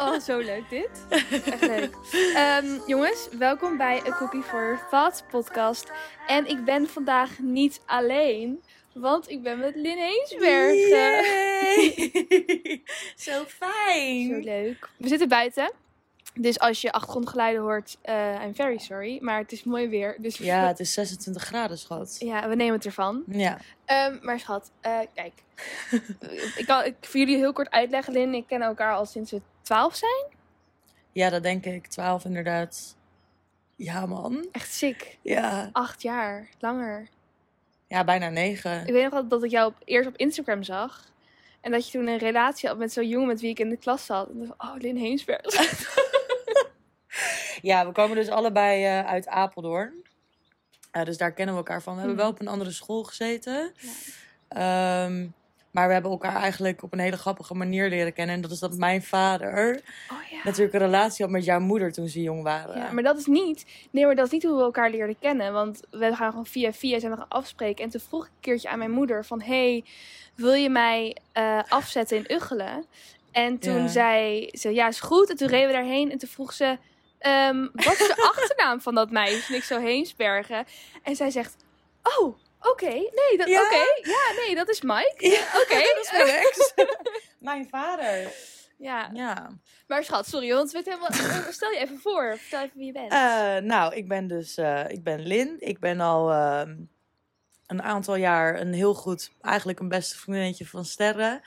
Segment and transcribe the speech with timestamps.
[0.00, 0.90] Oh, zo leuk dit.
[1.44, 1.94] Echt leuk.
[2.34, 5.90] Ehm, jongens, welkom bij A Cookie for Your Thoughts podcast.
[6.26, 8.62] En ik ben vandaag niet alleen,
[8.92, 10.88] want ik ben met Lin Heensbergen.
[10.88, 12.82] Yay!
[13.16, 14.28] Zo fijn.
[14.28, 14.88] Zo leuk.
[14.96, 15.72] We zitten buiten.
[16.34, 19.18] Dus als je achtergrondgeluiden hoort, eh I'm very sorry.
[19.20, 20.16] Maar het is mooi weer.
[20.18, 22.16] Dus Ja, het is 26 graden, schat.
[22.18, 23.22] ja, we nemen het ervan.
[23.26, 23.58] Ja.
[23.84, 25.32] Ehm, maar schat, eh, kijk.
[26.56, 28.34] ik kan ik voor jullie heel kort uitleggen, Lin.
[28.34, 30.26] Ik ken elkaar al sinds we 12 zijn.
[31.12, 31.86] Ja, dat denk ik.
[31.86, 32.96] 12 inderdaad.
[33.76, 34.48] Ja, man.
[34.52, 35.18] Echt sick.
[35.22, 35.68] Ja.
[35.72, 37.08] Acht jaar, langer.
[37.86, 38.86] Ja, bijna 9.
[38.86, 41.08] Ik weet nog wel dat ik jou op, eerst op Instagram zag.
[41.60, 43.76] En dat je toen een relatie had met zo'n jongen met wie ik in de
[43.76, 44.28] klas zat.
[44.28, 45.44] En dacht, oh, Lin Heensberg.
[47.62, 49.92] Ja, we komen dus allebei eh, uit Apeldoorn.
[50.90, 51.92] Eh, dus daar kennen we elkaar van.
[51.94, 52.24] We hebben Mhm.
[52.26, 53.72] wel op een andere school gezeten.
[54.48, 55.26] Ehm,
[55.70, 58.34] maar we hebben elkaar eigenlijk op een hele grappige manier leren kennen.
[58.34, 59.80] En dat is dat mijn vader
[60.12, 60.40] Oh ja.
[60.44, 62.76] natuurlijk een relatie had met jouw moeder toen ze jong waren.
[62.76, 63.66] Ja, maar dat is niet.
[63.90, 65.52] Nee, maar dat is niet hoe we elkaar leerden kennen.
[65.52, 67.84] Want we gaan gewoon via via zijn we gaan afspreken.
[67.84, 69.42] En toen vroeg ik een keertje aan mijn moeder van...
[69.42, 69.84] Hey,
[70.34, 72.84] wil je mij eh, afzetten in Uggelen?
[73.32, 73.88] En toen Ja.
[73.88, 75.30] zei ze, ja, is goed.
[75.30, 76.10] En toen reden we daarheen.
[76.10, 76.78] En toen vroeg ze,
[77.18, 79.48] ehm, wat is de achternaam van dat meisje?
[79.52, 80.64] En ik zo Heensbergen.
[81.02, 81.56] En zij zegt,
[82.02, 82.90] oh, oké.
[82.90, 83.62] Nee, dat, Ja?
[83.62, 84.08] oké.
[84.10, 85.14] Ja, nee, dat is Mike.
[85.28, 85.74] Ja, Oké.
[85.74, 86.74] dat is mijn ex.
[87.50, 88.32] mijn vader.
[88.78, 89.50] Ja, Ja.
[89.86, 91.52] maar schat, sorry, want weten helemaal...
[91.52, 92.36] Stel je even voor.
[92.38, 93.12] Vertel even wie je bent.
[93.12, 95.56] Eh, nou, ik ben dus, eh, ik ben Lin.
[95.58, 96.76] Ik ben al ehm,
[97.66, 101.40] een aantal jaar een heel goed, eigenlijk een beste vriendinnetje van Sterren.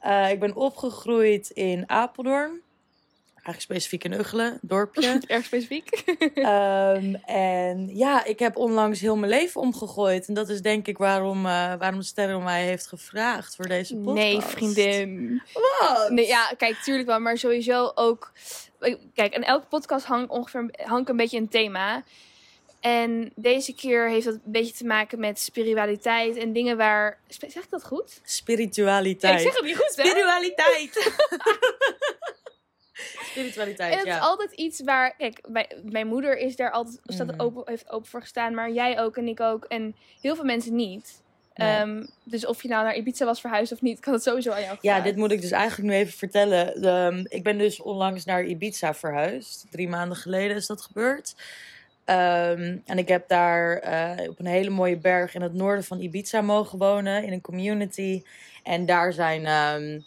[0.00, 2.62] Eh, ik ben opgegroeid in Apeldoorn.
[3.42, 5.20] Eigenlijk specifiek in Uggelen, dorpje.
[5.26, 5.90] Erg specifiek.
[6.34, 10.28] Ehm, en ja, ik heb onlangs heel mijn leven omgegooid.
[10.28, 14.16] En dat is denk ik waarom, eh, waarom Sterren mij heeft gevraagd voor deze podcast.
[14.16, 15.42] Nee, vriendin.
[15.52, 16.10] Wat?
[16.10, 18.32] Nee, ja, kijk, tuurlijk wel, maar sowieso ook.
[19.14, 22.04] Kijk, en elke podcast hangt ongeveer hangt een beetje een thema.
[22.80, 27.18] En deze keer heeft dat een beetje te maken met spiritualiteit en dingen waar.
[27.28, 28.12] Zeg ik dat goed?
[28.14, 29.40] Ja, Spiritualiteit.
[29.40, 30.04] ik zeg het niet goed, hè?
[30.04, 31.12] Spiritualiteit.
[33.30, 34.16] Spiritualiteit, En het ja.
[34.16, 35.14] is altijd iets waar.
[35.16, 37.00] Kijk, bij, mijn moeder is daar altijd.
[37.04, 37.40] Staat Mhm.
[37.40, 39.64] open, heeft open voor gestaan, maar jij ook en ik ook.
[39.64, 41.22] En heel veel mensen niet.
[41.54, 41.76] Nee.
[41.76, 44.62] Ehm, dus of je nou naar Ibiza was verhuisd of niet, kan het sowieso aan
[44.62, 46.82] jou Ja, dit moet ik dus eigenlijk nu even vertellen.
[46.82, 49.66] Ehm, ik ben dus onlangs naar Ibiza verhuisd.
[49.70, 51.34] Drie maanden geleden is dat gebeurd.
[52.04, 56.00] Ehm, en ik heb daar eh, op een hele mooie berg in het noorden van
[56.00, 57.24] Ibiza mogen wonen.
[57.24, 58.22] In een community.
[58.62, 60.00] En daar zijn ehm,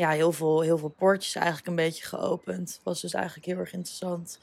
[0.00, 2.80] ja, heel, veel, heel veel poortjes eigenlijk een beetje geopend.
[2.82, 4.38] Was dus eigenlijk heel erg interessant.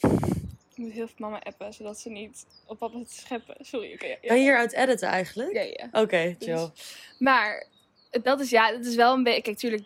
[0.00, 3.56] Ik moet heel veel mama appen, zodat ze niet op papa zit te scheppen.
[3.60, 4.06] Sorry, oké.
[4.06, 4.28] ja, ja.
[4.28, 5.52] Kan je hieruit editen eigenlijk?
[5.52, 6.02] Ja, ja.
[6.02, 6.54] Oké, chill.
[6.74, 7.66] Dus- Maar
[8.22, 9.42] dat is ja, dat is wel een beetje.
[9.42, 9.82] Kijk, tuurlijk,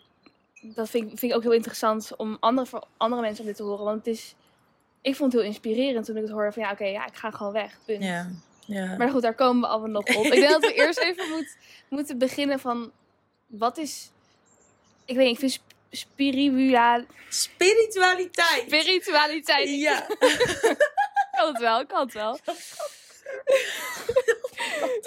[0.61, 3.55] dat vind, ik- vind ik ook heel interessant om andere, voor andere mensen om dit
[3.55, 3.85] te horen.
[3.85, 4.35] Want het is.
[5.01, 7.31] Ik vond het heel inspirerend toen ik het hoorde van ja, oké, ja, ik ga
[7.31, 7.77] gewoon weg.
[7.85, 8.03] Punt.
[8.03, 8.29] Ja,
[8.65, 8.97] ja.
[8.97, 10.25] Maar goed, daar komen we allemaal nog op.
[10.25, 11.57] Ik denk dat we eerst even moet,
[11.89, 12.91] moeten beginnen van
[13.51, 14.09] wat is.
[15.05, 18.63] Ik weet niet, ik vind sp- spiritual, Spiritualiteit!
[18.67, 19.69] spiritualiteit.
[19.69, 20.07] Ja.
[21.37, 22.39] Kan het wel, kan het wel.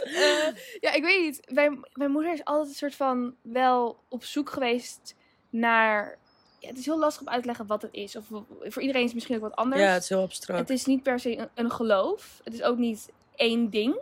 [0.04, 0.46] Eh,
[0.80, 1.40] ja, ik weet niet.
[1.52, 5.14] Mijn, mijn moeder is altijd een soort van wel op zoek geweest
[5.50, 6.18] naar.
[6.58, 8.16] Ja, het is heel lastig om uit te leggen wat het is.
[8.16, 8.24] Of
[8.60, 9.80] voor iedereen is het misschien ook wat anders.
[9.82, 10.60] ja, het is heel abstract.
[10.60, 12.40] het is niet per se een, een geloof.
[12.44, 13.96] Het is ook niet één ding.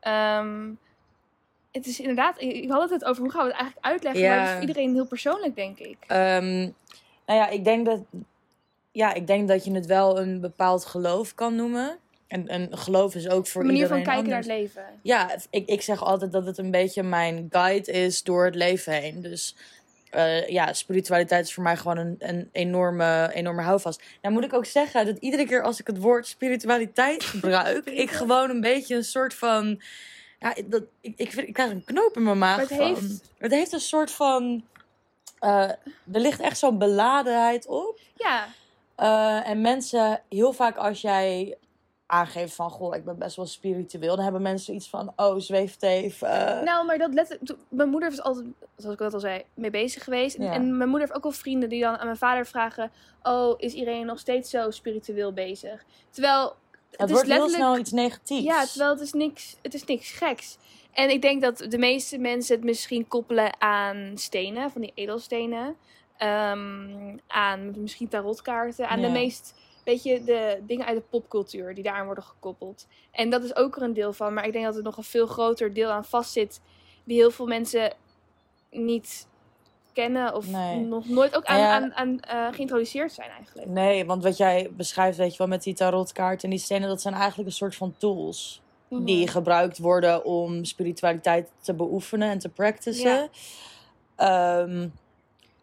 [0.00, 0.70] Ehm,
[1.76, 2.40] het is inderdaad.
[2.40, 4.28] Ik had het over hoe gaan we het eigenlijk uitleggen.
[4.28, 5.96] Maar het is voor iedereen heel persoonlijk, denk ik.
[6.06, 6.58] Ehm,
[7.26, 8.00] nou ja, ik denk dat.
[8.90, 11.98] Ja, ik denk dat je het wel een bepaald geloof kan noemen.
[12.26, 14.84] En een geloof is ook voor Een manier van iedereen kijken naar het leven.
[15.02, 18.92] Ja, ik, ik zeg altijd dat het een beetje mijn guide is door het leven
[18.92, 19.20] heen.
[19.20, 19.56] Dus
[20.10, 24.02] eh, ja, spiritualiteit is voor mij gewoon een, een enorme, enorme houvast.
[24.22, 28.10] Nou moet ik ook zeggen dat iedere keer als ik het woord spiritualiteit gebruik, ik
[28.10, 29.80] gewoon een beetje een soort van...
[30.38, 32.86] Ja, dat, ik, ik, ik krijg een knoop in mijn maag het van.
[32.86, 34.64] heeft- Het heeft een soort van...
[35.38, 35.76] eh, er
[36.20, 37.98] ligt echt zo'n beladenheid op.
[38.16, 38.46] Ja,
[38.96, 41.56] Eh, en mensen, heel vaak als jij
[42.06, 42.70] aangeeft van...
[42.70, 44.14] Goh, ik ben best wel spiritueel.
[44.14, 45.12] Dan hebben mensen iets van...
[45.16, 46.22] Oh, zweefteef.
[46.22, 47.38] eh, Nou, maar dat let,
[47.68, 48.46] mijn moeder was altijd,
[48.76, 50.36] zoals ik net al zei, mee bezig geweest.
[50.36, 50.52] En, Ja.
[50.52, 52.90] en mijn moeder heeft ook wel vrienden die dan aan mijn vader vragen:
[53.22, 55.84] Oh, is Irene nog steeds zo spiritueel bezig?
[56.10, 56.56] Terwijl
[56.90, 58.44] het, wordt heel snel iets negatiefs.
[58.44, 60.58] Ja, terwijl het is niks, het is niks geks.
[60.92, 65.76] En ik denk dat de meeste mensen het misschien koppelen aan stenen, van die edelstenen.
[66.16, 68.88] Ehm, aan misschien tarotkaarten.
[68.88, 69.54] Aan de meest,
[69.84, 72.86] weet je, de dingen uit de popcultuur die daaraan worden gekoppeld.
[73.10, 74.34] En dat is ook er een deel van.
[74.34, 76.60] Maar ik denk dat er nog een veel groter deel aan vastzit.
[77.04, 77.92] Die heel veel mensen
[78.70, 79.26] niet
[79.96, 80.76] kennen of Nee.
[80.76, 81.72] nog nooit ook aan, Ja.
[81.74, 83.68] aan, aan eh, geïntroduceerd zijn eigenlijk.
[83.68, 87.00] Nee, want wat jij beschrijft, weet je wel, met die tarotkaart en die stenen, dat
[87.02, 88.60] zijn eigenlijk een soort van tools.
[88.88, 89.04] Mhm.
[89.04, 93.28] Die gebruikt worden om spiritualiteit te beoefenen en te practicen.
[94.16, 94.82] Ehm,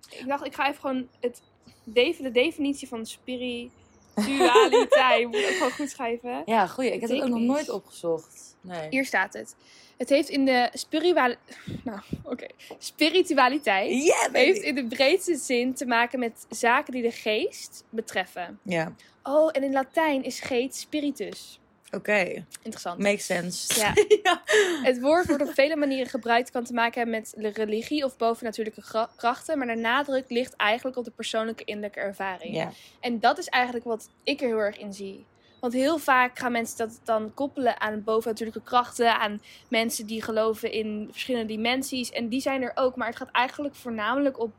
[0.09, 1.41] Ik dacht, ik ga even gewoon het,
[1.83, 5.25] de, de definitie van spiritualiteit.
[5.27, 6.41] moet ik ook gewoon goed schrijven.
[6.45, 6.91] ja, goeie.
[6.93, 8.52] Ik heb het ook nog nooit opgezocht.
[8.63, 8.87] Nee.
[8.89, 9.55] Hier staat het.
[9.97, 11.35] Het heeft in de spirituali-
[11.83, 12.47] nou, oké.
[12.77, 18.59] spiritualiteit Yeah, heeft in de breedste zin te maken met zaken die de geest betreffen.
[18.63, 18.93] Ja,
[19.23, 21.59] Oh, en in Latijn is geest spiritus.
[21.91, 22.45] oké.
[22.61, 22.99] Interessant.
[22.99, 23.79] Makes sense.
[23.79, 23.93] Ja.
[24.23, 24.41] ja.
[24.83, 26.51] Het woord wordt op vele manieren gebruikt.
[26.51, 29.57] kan te maken hebben met religie of bovennatuurlijke krachten.
[29.57, 32.55] Maar de nadruk ligt eigenlijk op de persoonlijke innerlijke ervaring.
[32.55, 32.71] Ja.
[32.99, 35.25] En dat is eigenlijk wat ik er heel erg in zie.
[35.63, 39.19] Want heel vaak gaan mensen dat dan koppelen aan bovennatuurlijke krachten.
[39.19, 42.11] Aan mensen die geloven in verschillende dimensies.
[42.11, 42.95] En die zijn er ook.
[42.95, 44.51] Maar het gaat eigenlijk voornamelijk op,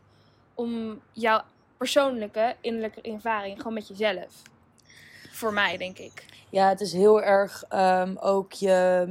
[0.54, 1.42] om jouw
[1.76, 3.56] persoonlijke innerlijke ervaring.
[3.56, 4.42] Gewoon met jezelf.
[5.30, 6.24] Voor mij, denk ik.
[6.50, 9.06] Ja, het is heel erg ehm, ook je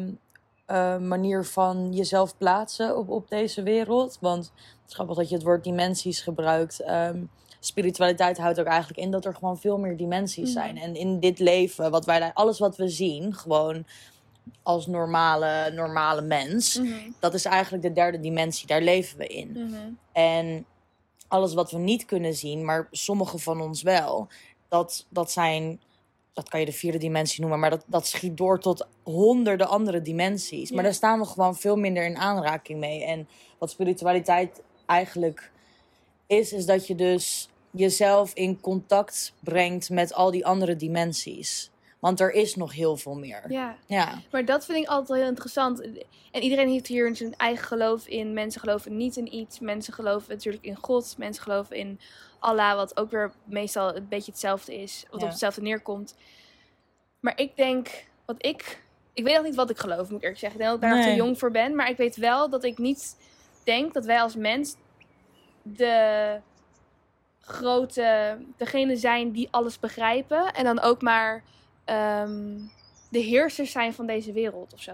[0.65, 4.17] eh, manier van jezelf plaatsen op, op deze wereld.
[4.21, 6.79] Want het is grappig dat je het woord dimensies gebruikt.
[6.79, 7.23] Ehm,
[7.65, 10.59] spiritualiteit houdt ook eigenlijk in dat er gewoon veel meer dimensies Mhm.
[10.63, 10.77] zijn.
[10.77, 13.85] En in dit leven, wat wij, alles wat we zien, gewoon
[14.63, 16.81] als normale, normale mens,
[17.19, 18.67] dat is eigenlijk de derde dimensie.
[18.67, 19.51] Daar leven we in.
[19.51, 19.75] Mhm.
[20.11, 20.65] En
[21.27, 24.27] alles wat we niet kunnen zien, maar sommige van ons wel,
[24.67, 25.79] dat, dat zijn,
[26.33, 30.01] dat kan je de vierde dimensie noemen, maar dat, dat schiet door tot honderden andere
[30.01, 30.71] dimensies.
[30.71, 33.03] Maar daar staan we gewoon veel minder in aanraking mee.
[33.03, 33.27] En
[33.57, 35.51] wat spiritualiteit eigenlijk
[36.27, 41.71] is, is dat je dus jezelf in contact brengt met al die andere dimensies.
[41.99, 43.43] Want er is nog heel veel meer.
[43.51, 43.77] Ja.
[43.87, 45.81] Ja, Maar dat vind ik altijd heel interessant.
[46.31, 48.33] En iedereen heeft hier zijn eigen geloof in.
[48.33, 49.59] Mensen geloven niet in iets.
[49.59, 51.15] Mensen geloven natuurlijk in God.
[51.17, 51.99] Mensen geloven in
[52.39, 55.05] Allah, wat ook weer meestal een beetje hetzelfde is.
[55.09, 55.25] Wat Ja.
[55.25, 56.15] op hetzelfde neerkomt.
[57.19, 58.81] Maar ik denk, wat ik...
[59.13, 60.59] Ik weet nog niet wat ik geloof, moet ik eerlijk zeggen.
[60.59, 61.15] Ik denk dat ik daar Nee.
[61.17, 61.75] te jong voor ben.
[61.75, 63.17] Maar ik weet wel dat ik niet
[63.63, 64.75] denk dat wij als mens
[65.61, 66.39] de
[67.45, 68.37] grote...
[68.57, 70.53] Degene zijn die alles begrijpen.
[70.53, 71.43] En dan ook maar
[71.85, 72.57] ehm,
[73.09, 74.93] de heersers zijn van deze wereld of zo.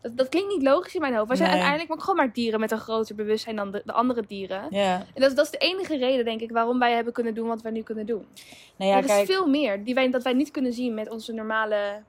[0.00, 1.28] Dat, dat klinkt niet logisch in mijn hoofd.
[1.28, 1.58] Wij zijn Nee.
[1.58, 4.66] uiteindelijk ook gewoon maar dieren met een groter bewustzijn dan de, de andere dieren.
[4.70, 4.94] ja.
[4.94, 7.48] En dat, is- dat is de enige reden, denk ik, waarom wij hebben kunnen doen
[7.48, 8.26] wat wij nu kunnen doen.
[8.76, 11.10] Nou ja, er is kijk, veel meer die wij, dat wij niet kunnen zien met
[11.10, 12.02] onze normale...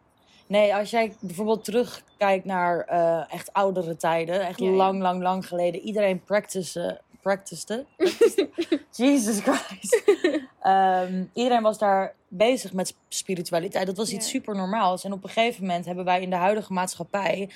[0.47, 4.75] Nee, als jij bijvoorbeeld terugkijkt naar eh, echt oudere tijden, echt Ja, ja.
[4.75, 7.83] lang, lang, lang geleden, iedereen practice, practiced.
[8.91, 10.03] Jesus Christ.
[10.61, 13.85] Ehm, iedereen was daar bezig met spiritualiteit.
[13.85, 15.03] Dat was iets super normaals.
[15.03, 17.49] En op een gegeven moment hebben wij in de huidige maatschappij.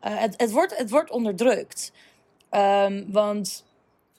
[0.00, 1.92] eh, het, het, wordt, het wordt onderdrukt.
[2.50, 3.64] Ehm, want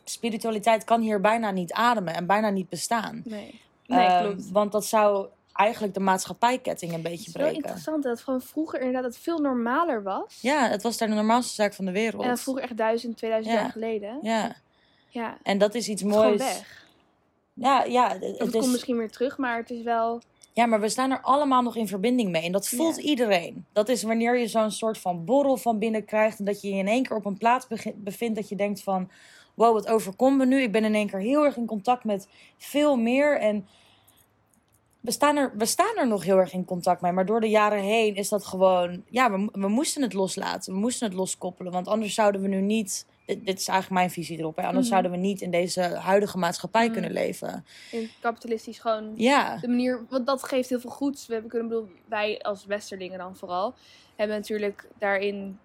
[0.04, 3.22] spiritualiteit kan hier bijna niet ademen en bijna niet bestaan.
[3.26, 4.52] Nee, nee Ehm, klopt.
[4.52, 7.64] Want dat zou eigenlijk de maatschappijketting een Het beetje is wel breken.
[7.64, 10.38] interessant dat het gewoon vroeger inderdaad het veel normaler was.
[10.42, 12.24] Ja, het was daar de normaalste zaak van de wereld.
[12.24, 13.62] En vroeger echt duizend, 2000 Ja.
[13.62, 14.20] jaar geleden.
[14.22, 14.56] Ja,
[15.14, 16.54] Ja, en dat is iets het is gewoon moois.
[16.54, 16.86] weg.
[17.54, 20.22] Ja, ja, het, komt is, misschien weer terug, maar het is wel...
[20.54, 22.44] ja, maar we staan er allemaal nog in verbinding mee.
[22.44, 23.02] En dat voelt Ja.
[23.02, 23.66] iedereen.
[23.74, 26.40] Dat is wanneer je zo'n soort van borrel van binnen krijgt.
[26.40, 29.10] En dat je je in één keer op een plaats bevindt dat je denkt van...
[29.54, 30.62] Wow, wat overkomt me nu?
[30.62, 32.28] Ik ben in één keer heel erg in contact met
[32.58, 33.40] veel meer.
[33.40, 33.68] En
[35.00, 37.12] we staan, er, we staan er nog heel erg in contact mee.
[37.12, 39.04] Maar door de jaren heen is dat gewoon...
[39.10, 40.74] Ja, we, we moesten het loslaten.
[40.74, 41.72] We moesten het loskoppelen.
[41.72, 43.06] Want anders zouden we nu niet...
[43.26, 44.56] Dit, dit is eigenlijk mijn visie erop.
[44.56, 44.62] Hè.
[44.64, 44.90] Anders Mhm.
[44.92, 46.94] zouden we niet in deze huidige maatschappij Mhm.
[46.94, 47.66] kunnen leven.
[47.92, 49.58] In kapitalistisch gewoon Ja.
[49.58, 51.28] de manier, want dat geeft heel veel goeds.
[51.28, 53.74] We hebben kunnen, bedoel, wij als Westerlingen dan vooral,
[54.16, 55.60] hebben natuurlijk daarin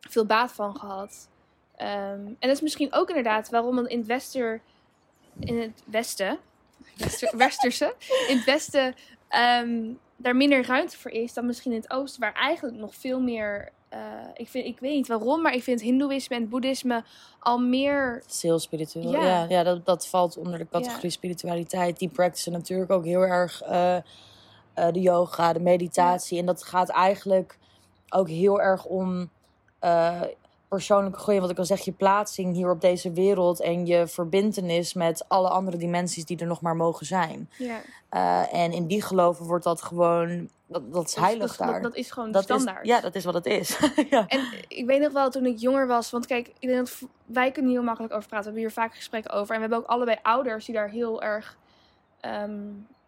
[0.00, 1.28] veel baat van gehad.
[1.76, 1.90] Ehm,
[2.26, 4.60] en dat is misschien ook inderdaad waarom in het Wester,
[5.40, 6.38] in het Westen,
[6.96, 7.94] Wester, Westerse,
[8.28, 8.94] in het Westen
[9.28, 13.20] ehm, daar minder ruimte voor is dan misschien in het Oosten, waar eigenlijk nog veel
[13.20, 13.72] meer.
[13.90, 13.98] Eh,
[14.34, 17.04] ik, vind, ik weet niet waarom, maar ik vind Hindoeïsme en Boeddhisme
[17.38, 18.22] al meer.
[18.40, 19.10] Heel spiritueel.
[19.10, 19.22] Ja.
[19.22, 21.98] Ja, ja, dat, dat valt onder de categorie spiritualiteit.
[21.98, 24.02] Die practicen natuurlijk ook heel erg eh, eh,
[24.74, 26.38] de yoga, de meditatie.
[26.38, 27.58] En dat gaat eigenlijk
[28.08, 29.30] ook heel erg om
[30.70, 31.40] persoonlijke groei.
[31.40, 33.60] Wat ik al zeg, je plaatsing hier op deze wereld.
[33.60, 37.50] En je verbindenis met alle andere dimensies die er nog maar mogen zijn.
[37.58, 40.48] Ja, Eh, en in die geloven wordt dat gewoon...
[40.66, 41.82] Dat, dat is heilig dat, daar.
[41.82, 42.86] dat, is gewoon Dat is- standaard.
[42.86, 43.78] ja, dat is wat het is.
[44.10, 44.24] ja.
[44.26, 47.50] En ik weet nog wel toen ik jonger was, want kijk, ik denk dat wij
[47.50, 48.52] kunnen hier heel makkelijk over praten.
[48.52, 49.54] We hebben hier vaak gesprekken over.
[49.54, 51.56] En we hebben ook allebei ouders die daar heel erg,
[52.20, 52.58] ehm,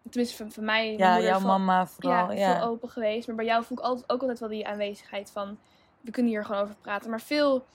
[0.09, 2.31] tenminste van, van mij, ja, jouw veel- mama vooral.
[2.31, 3.27] ja, Ja, veel open geweest.
[3.27, 5.57] Maar bij jou voel ik altijd, ook altijd wel die aanwezigheid van,
[6.03, 7.09] we kunnen hier gewoon over praten.
[7.09, 7.65] Maar veel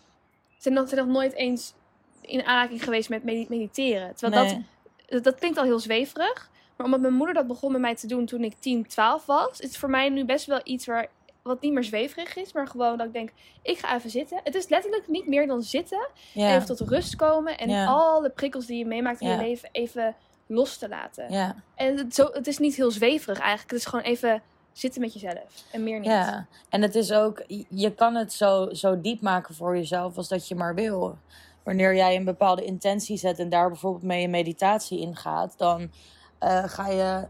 [0.59, 1.75] zijn nog, zijn nog nooit eens
[2.21, 4.15] in aanraking geweest met medi- mediteren.
[4.15, 4.67] Terwijl Nee.
[5.07, 6.51] dat, dat klinkt al heel zweverig.
[6.77, 9.61] Maar omdat mijn moeder dat begon met mij te doen toen ik 10, 12 was,
[9.61, 11.07] is het voor mij nu best wel iets waar,
[11.43, 12.53] wat niet meer zweverig is.
[12.53, 13.31] Maar gewoon dat ik denk,
[13.63, 14.41] ik ga even zitten.
[14.45, 16.09] Het is letterlijk niet meer dan zitten.
[16.33, 16.55] Ja.
[16.55, 17.59] Even tot rust komen.
[17.59, 20.17] En alle prikkels die je meemaakt in je leven even
[20.47, 21.31] los te laten.
[21.75, 23.71] En het, zo, het is niet heel zweverig eigenlijk.
[23.71, 24.43] Het is gewoon even
[24.79, 25.65] zitten met jezelf.
[25.73, 26.09] En meer niet.
[26.09, 30.29] Ja, en het is ook, je kan het zo, zo diep maken voor jezelf als
[30.29, 31.19] dat je maar wil.
[31.63, 35.91] Wanneer jij een bepaalde intentie zet en daar bijvoorbeeld mee een meditatie in gaat, dan
[36.39, 37.27] eh, ga, je,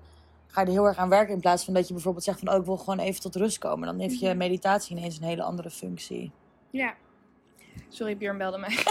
[0.47, 1.35] ga je er heel erg aan werken.
[1.35, 3.59] In plaats van dat je bijvoorbeeld zegt van, oh, ik wil gewoon even tot rust
[3.59, 3.87] komen.
[3.89, 4.37] Dan heeft je Mhm.
[4.37, 6.31] meditatie ineens een hele andere functie.
[6.71, 6.95] Ja.
[7.89, 8.77] Sorry, Björn belde mij.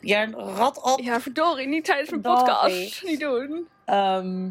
[0.00, 1.00] Ja, rat op.
[1.00, 3.02] Ja, verdorie, niet tijdens mijn podcast.
[3.04, 3.68] Niet doen.
[3.84, 4.42] Ehm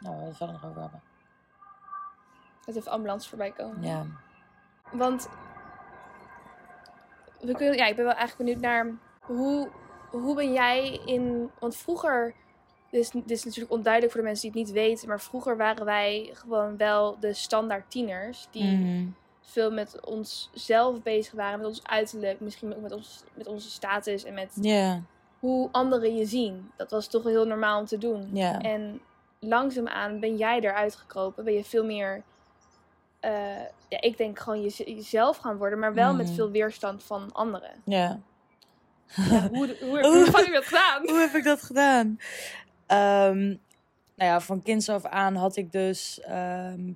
[0.00, 1.02] nou, we gaan het nog over hebben.
[2.68, 3.82] Het even ambulance voorbij komen.
[3.82, 4.06] Ja.
[4.92, 5.28] Want
[7.40, 9.68] we kunnen, ja, ik ben wel eigenlijk benieuwd naar hoe,
[10.10, 11.50] hoe ben jij in.
[11.58, 12.34] Want vroeger,
[12.90, 15.56] dit is, dit is natuurlijk onduidelijk voor de mensen die het niet weten, maar vroeger
[15.56, 19.06] waren wij gewoon wel de standaard tieners die Mhm.
[19.40, 24.24] veel met onszelf bezig waren, met ons uiterlijk, misschien ook met, ons, met onze status
[24.24, 24.56] en met
[25.38, 26.70] hoe anderen je zien.
[26.76, 28.30] Dat was toch heel normaal om te doen.
[28.32, 28.58] ja.
[28.60, 29.00] En
[29.40, 31.44] langzaamaan ben jij eruit gekropen.
[31.44, 32.22] Ben je veel meer,
[33.20, 33.30] eh,
[33.88, 36.34] ja, ik denk gewoon je, jezelf gaan worden, maar wel met Mhm.
[36.34, 37.70] veel weerstand van anderen.
[37.84, 38.18] ja.
[39.30, 41.08] Ja, hoe, hoe, hoe, heb je dat gedaan?
[41.08, 42.18] Hoe heb ik dat gedaan?
[42.86, 43.46] Ehm,
[44.14, 46.20] nou ja, van kinds af aan had ik dus.
[46.20, 46.92] ehm,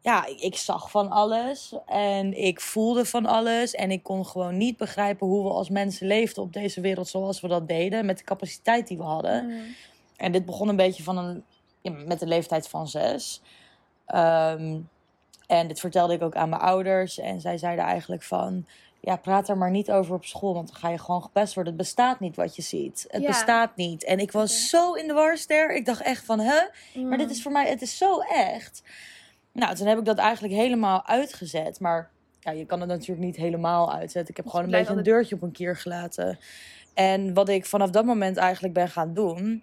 [0.00, 3.74] ja, ik, ik zag van alles en ik voelde van alles.
[3.74, 7.40] En ik kon gewoon niet begrijpen hoe we als mensen leefden op deze wereld zoals
[7.40, 8.06] we dat deden.
[8.06, 9.46] Met de capaciteit die we hadden.
[9.46, 9.56] Mhm.
[10.16, 11.44] En dit begon een beetje van een,
[11.80, 13.42] ja, met de leeftijd van zes.
[14.06, 14.78] Ehm,
[15.48, 17.18] en dit vertelde ik ook aan mijn ouders.
[17.18, 18.66] En zij zeiden eigenlijk van...
[19.00, 21.72] Ja, praat er maar niet over op school, want dan ga je gewoon gepest worden.
[21.72, 23.04] Het bestaat niet wat je ziet.
[23.08, 23.28] Het Ja.
[23.28, 24.04] bestaat niet.
[24.04, 25.74] En ik was zo in de war, ster.
[25.74, 26.60] Ik dacht echt van, hè?
[27.02, 27.34] Maar dit Mhm.
[27.36, 28.82] is voor mij, het is zo echt.
[29.52, 31.80] Nou, toen heb ik dat eigenlijk helemaal uitgezet.
[31.80, 34.30] Maar ja, je kan het natuurlijk niet helemaal uitzetten.
[34.30, 36.38] Ik heb Dus gewoon een beetje een deurtje op een kier gelaten.
[36.94, 39.62] En wat ik vanaf dat moment eigenlijk ben gaan doen,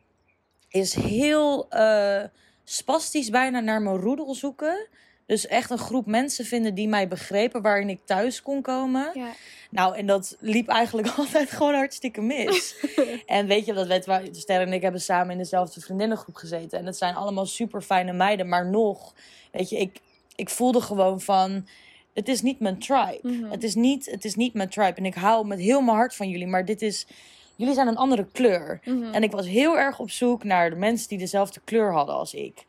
[0.69, 2.23] is heel eh
[2.63, 4.87] spastisch bijna naar mijn roedel zoeken.
[5.25, 9.11] Dus echt een groep mensen vinden die mij begrepen, waarin ik thuis kon komen.
[9.13, 9.31] Ja.
[9.71, 12.75] Nou, en dat liep eigenlijk altijd gewoon hartstikke mis.
[13.25, 16.79] en weet je, dat Ster en ik hebben samen in dezelfde vriendinnengroep gezeten.
[16.79, 19.13] En het zijn allemaal super fijne meiden, maar nog,
[19.51, 19.99] weet je, ik,
[20.35, 21.67] ik voelde gewoon van,
[22.13, 23.19] het is niet mijn tribe.
[23.21, 23.51] Mhm.
[23.51, 24.95] Het, is niet, het is niet mijn tribe.
[24.95, 27.07] En ik hou met heel mijn hart van jullie, maar dit is,
[27.55, 28.79] jullie zijn een andere kleur.
[28.83, 29.13] Mhm.
[29.13, 32.33] En ik was heel erg op zoek naar de mensen die dezelfde kleur hadden als
[32.33, 32.65] ik.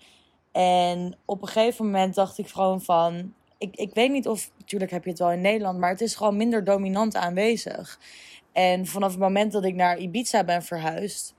[0.56, 3.34] En op een gegeven moment dacht ik gewoon van.
[3.58, 4.50] Ik, ik weet niet of.
[4.58, 8.00] Natuurlijk heb je het wel in Nederland, maar het is gewoon minder dominant aanwezig.
[8.52, 11.34] En vanaf het moment dat ik naar Ibiza ben verhuisd.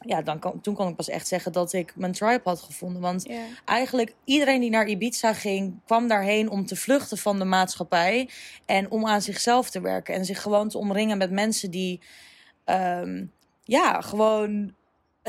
[0.00, 3.02] Ja, dan kon, toen kon ik pas echt zeggen dat ik mijn tribe had gevonden.
[3.02, 3.26] Want
[3.64, 8.28] eigenlijk iedereen die naar Ibiza ging, kwam daarheen om te vluchten van de maatschappij.
[8.66, 10.14] En om aan zichzelf te werken.
[10.14, 12.00] En zich gewoon te omringen met mensen die,
[12.64, 13.24] ehm,
[13.64, 14.74] ja, gewoon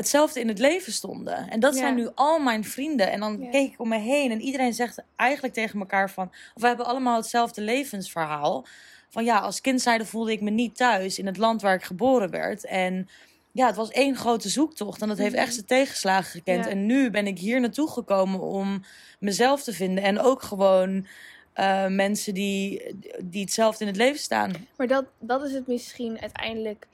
[0.00, 1.50] hetzelfde in het leven stonden.
[1.50, 1.80] En dat Ja.
[1.80, 3.10] zijn nu al mijn vrienden.
[3.12, 3.50] En dan Ja.
[3.50, 6.26] keek ik om me heen en iedereen zegt eigenlijk tegen elkaar van...
[6.54, 8.66] Of we hebben allemaal hetzelfde levensverhaal.
[9.08, 11.82] Van ja, als kind zijnde voelde ik me niet thuis in het land waar ik
[11.82, 12.64] geboren werd.
[12.64, 13.08] En
[13.52, 15.02] ja, het was één grote zoektocht.
[15.02, 15.42] En dat heeft Mhm.
[15.42, 16.64] echt zijn tegenslagen gekend.
[16.64, 16.70] Ja.
[16.70, 18.84] En nu ben ik hier naartoe gekomen om
[19.18, 20.04] mezelf te vinden.
[20.04, 21.06] En ook gewoon
[21.52, 22.82] eh, mensen die,
[23.22, 24.52] die hetzelfde in het leven staan.
[24.76, 26.86] Maar dat, dat is het misschien uiteindelijk.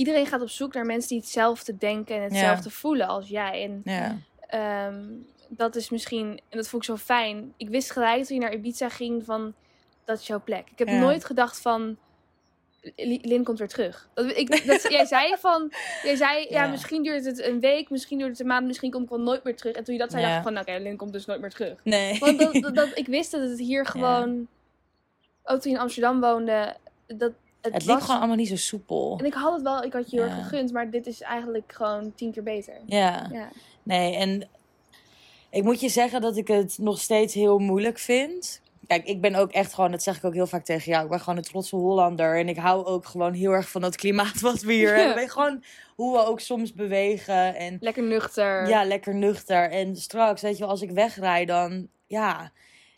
[0.00, 3.62] Iedereen gaat op zoek naar mensen die hetzelfde denken en hetzelfde voelen als jij.
[3.64, 4.16] En Ja,
[4.46, 5.04] Ehm,
[5.48, 7.52] dat is misschien, en dat vond ik zo fijn.
[7.56, 9.54] Ik wist gelijk toen je naar Ibiza ging van,
[10.04, 10.68] dat is jouw plek.
[10.70, 10.98] Ik heb Ja.
[10.98, 11.96] nooit gedacht van,
[12.96, 14.08] Li- Lin komt weer terug.
[14.14, 16.64] Dat, ik, dat, jij zei van, jij zei, ja.
[16.64, 16.70] Ja.
[16.70, 19.44] misschien duurt het een week, misschien duurt het een maand, misschien kom ik wel nooit
[19.44, 19.74] meer terug.
[19.74, 20.28] En toen je dat zei, Ja.
[20.28, 21.80] dacht ik van, oké, Lin komt dus nooit meer terug.
[21.84, 22.18] nee.
[22.18, 24.46] Want dat, dat, dat- ik wist dat het hier gewoon,
[25.44, 26.76] ook toen je in Amsterdam woonde,
[27.06, 28.04] dat het, het liep was...
[28.04, 29.16] gewoon allemaal niet zo soepel.
[29.18, 30.42] En ik had het wel, ik had je heel erg Ja.
[30.42, 32.74] gegund, maar dit is eigenlijk gewoon tien keer beter.
[32.86, 33.28] Ja.
[33.32, 33.48] Ja.
[33.82, 34.48] Nee, en
[35.50, 38.60] ik moet je zeggen dat ik het nog steeds heel moeilijk vind.
[38.86, 41.10] Kijk, ik ben ook echt gewoon, dat zeg ik ook heel vaak tegen jou, ik
[41.10, 42.38] ben gewoon een trotse Hollander.
[42.38, 45.04] En ik hou ook gewoon heel erg van dat klimaat wat we hier Ja.
[45.04, 45.28] hebben.
[45.40, 45.64] Gewoon
[45.96, 48.68] hoe we ook soms bewegen en Lekker nuchter.
[48.68, 49.70] ja, lekker nuchter.
[49.70, 52.50] En straks, weet je wel, als ik wegrij dan, ja,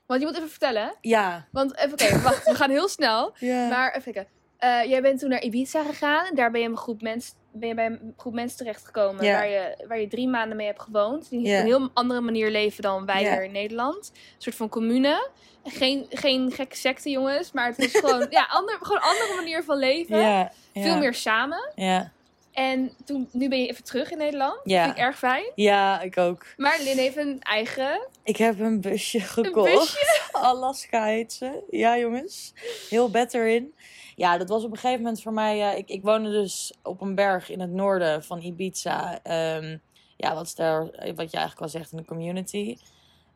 [0.06, 0.94] Want je moet even vertellen.
[1.00, 1.46] ja.
[1.50, 3.32] Want even kijken, wacht, we gaan heel snel.
[3.38, 3.68] ja.
[3.68, 4.32] Maar even kijken.
[4.62, 6.26] Eh, jij bent toen naar Ibiza gegaan.
[6.26, 9.32] En daar ben je een groep mensen ben je bij een groep mensen terechtgekomen Ja.
[9.32, 11.30] waar, je, waar je drie maanden mee hebt gewoond.
[11.30, 14.10] Die op een heel andere manier leven dan wij hier in Nederland.
[14.14, 15.30] Een soort van commune.
[15.64, 17.52] Geen, geen gekke secte, jongens.
[17.52, 20.50] Maar het is gewoon, ja, ander, gewoon een andere manier van leven.
[20.74, 21.72] Veel meer samen.
[21.74, 22.12] Ja.
[22.52, 24.60] En toen, nu ben je even terug in Nederland.
[24.64, 24.84] Ja.
[24.84, 25.44] Vind ik erg fijn.
[25.54, 26.46] ja, ik ook.
[26.56, 28.08] Maar Lin heeft een eigen...
[28.24, 29.72] Ik heb een busje gekocht.
[29.72, 30.28] busje?
[30.32, 31.62] Alaska heet ze.
[31.70, 32.52] Ja, jongens.
[32.90, 33.74] Heel bed erin.
[34.16, 35.70] Ja, dat was op een gegeven moment voor mij.
[35.70, 39.18] eh, ik, ik woonde dus op een berg in het noorden van Ibiza.
[39.22, 39.76] Ehm,
[40.16, 42.76] ja, wat, is daar, wat je eigenlijk al zegt in de community.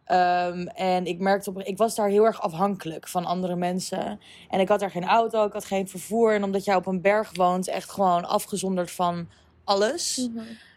[0.07, 4.21] Ehm, en ik merkte op, ik was daar heel erg afhankelijk van andere mensen.
[4.49, 6.35] En ik had daar geen auto, ik had geen vervoer.
[6.35, 9.29] En omdat jij op een berg woont, echt gewoon afgezonderd van
[9.65, 10.29] alles.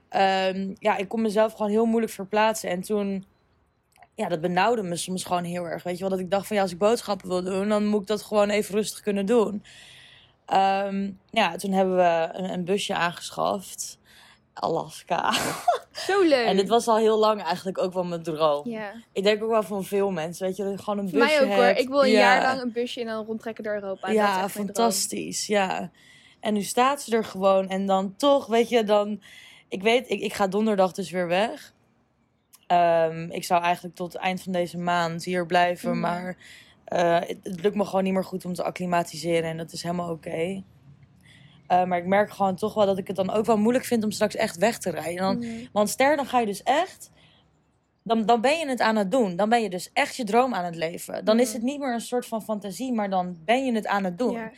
[0.09, 2.69] Ehm, ja, ik kon mezelf gewoon heel moeilijk verplaatsen.
[2.69, 3.25] En toen,
[4.15, 5.83] ja, dat benauwde me soms gewoon heel erg.
[5.83, 8.01] Weet je wel, dat ik dacht van ja, als ik boodschappen wil doen, dan moet
[8.01, 9.63] ik dat gewoon even rustig kunnen doen.
[10.45, 13.99] Ehm, ja, toen hebben we een, een busje aangeschaft.
[14.59, 15.33] Alaska.
[16.07, 16.45] Zo leuk.
[16.45, 18.69] En dit was al heel lang eigenlijk ook wel mijn droom.
[18.69, 18.91] Ja.
[19.13, 21.41] Ik denk ook wel van veel mensen, weet je, dat je gewoon een busje mij
[21.41, 21.65] ook hoor.
[21.65, 22.19] Ik wil een Ja.
[22.19, 24.01] jaar lang een busje en dan rondtrekken door Europa.
[24.01, 24.49] Dat is Ja, droom.
[24.49, 25.47] fantastisch.
[25.47, 25.91] Ja.
[26.39, 27.69] En nu staat ze er gewoon.
[27.69, 29.21] En dan toch, weet je, dan...
[29.67, 31.73] Ik weet, ik, ik ga donderdag dus weer weg.
[32.67, 35.89] Ehm, ik zou eigenlijk tot het eind van deze maand hier blijven.
[35.91, 35.99] Mhm.
[35.99, 36.37] Maar
[36.85, 39.49] eh, het, het lukt me gewoon niet meer goed om te acclimatiseren.
[39.49, 40.63] En dat is helemaal oké.
[41.69, 44.03] Eh, maar ik merk gewoon toch wel dat ik het dan ook wel moeilijk vind
[44.03, 45.21] om straks echt weg te rijden.
[45.23, 45.47] Dan, Mhm.
[45.71, 47.09] want ster, dan ga je dus echt.
[48.03, 49.35] Dan, dan ben je het aan het doen.
[49.35, 51.25] Dan ben je dus echt je droom aan het leven.
[51.25, 51.55] Dan is Mhm.
[51.55, 54.33] het niet meer een soort van fantasie, maar dan ben je het aan het doen.
[54.33, 54.51] Ja.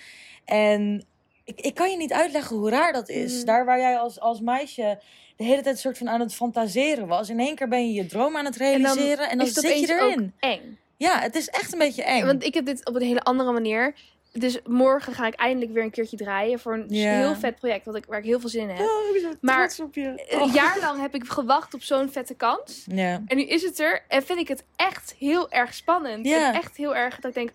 [0.45, 1.05] En
[1.43, 3.35] ik, ik kan je niet uitleggen hoe raar dat is.
[3.37, 3.45] Mhm.
[3.45, 4.99] Daar waar jij als, als meisje
[5.35, 7.29] de hele tijd soort van aan het fantaseren was.
[7.29, 9.79] In één keer ben je je droom aan het realiseren en dan, is het zit
[9.79, 10.33] je erin.
[10.39, 10.77] eng.
[10.97, 12.25] Ja, het is echt een beetje eng.
[12.25, 13.93] Want ik heb dit op een hele andere manier.
[14.33, 17.95] Dus morgen ga ik eindelijk weer een keertje draaien voor een heel vet project wat
[17.95, 18.79] ik, waar ik heel veel zin in heb.
[18.87, 19.75] Oh, Maar-.
[19.93, 20.53] Een Oh.
[20.53, 22.85] jaar lang heb ik gewacht op zo'n vette kans.
[23.27, 26.25] En nu is het er en vind ik het echt heel erg spannend.
[26.25, 27.51] En echt heel erg dat ik denk...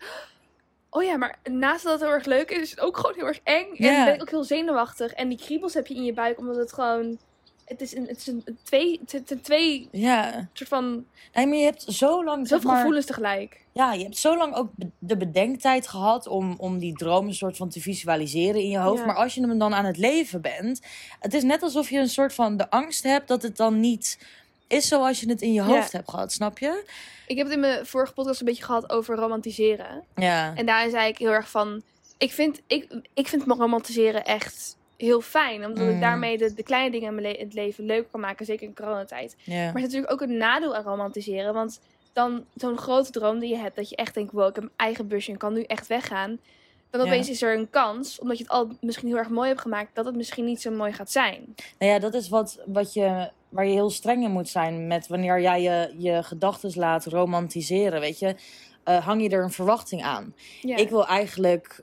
[0.91, 3.27] Oh ja, maar naast dat het heel erg leuk is, is het ook gewoon heel
[3.27, 3.67] erg eng.
[3.77, 5.13] En ben ik ook heel zenuwachtig.
[5.13, 7.19] En die kriebels heb je in je buik, omdat het gewoon...
[7.67, 10.49] Het is een, het is een twee, het zijn twee Ja.
[10.53, 11.05] soort van...
[11.35, 12.49] Nee, maar je hebt zo lang...
[12.49, 13.61] Zoveel maar, gevoelens tegelijk.
[13.73, 17.57] Ja, je hebt zo lang ook de bedenktijd gehad om, om die droom een soort
[17.57, 19.01] van te visualiseren in je hoofd.
[19.01, 19.07] Ja.
[19.07, 20.81] Maar als je hem dan aan het leven bent,
[21.21, 24.19] het is net alsof je een soort van de angst hebt dat het dan niet
[24.67, 25.67] is zoals je het in je Ja.
[25.67, 26.85] hoofd hebt gehad, snap je?
[27.27, 30.05] Ik heb het in mijn vorige podcast een beetje gehad over romantiseren.
[30.15, 30.55] Ja.
[30.55, 31.83] En daarin zei ik heel erg van...
[32.19, 35.65] Ik vind, ik, ik vind me romantiseren echt heel fijn.
[35.65, 35.91] Omdat Mm.
[35.91, 38.47] ik daarmee de, de kleine dingen in mijn le- het leven leuker kan maken.
[38.47, 39.37] Zeker in coronatijd.
[39.47, 41.55] Maar het is natuurlijk ook een nadeel aan romantiseren.
[41.55, 41.81] Want
[42.13, 43.77] dan zo'n grote droom die je hebt.
[43.77, 46.39] Dat je echt denkt, wow, ik heb mijn eigen busje en kan nu echt weggaan.
[46.91, 47.07] Dan Ja.
[47.07, 49.95] opeens is er een kans, omdat je het al misschien heel erg mooi hebt gemaakt,
[49.95, 51.55] dat het misschien niet zo mooi gaat zijn.
[51.79, 55.07] Nou ja, dat is wat, wat je, waar je heel streng in moet zijn met
[55.07, 58.35] wanneer jij je, je gedachten laat romantiseren, weet je.
[58.85, 60.35] Eh, hang je er een verwachting aan.
[60.61, 60.77] Ja.
[60.77, 61.83] Ik wil eigenlijk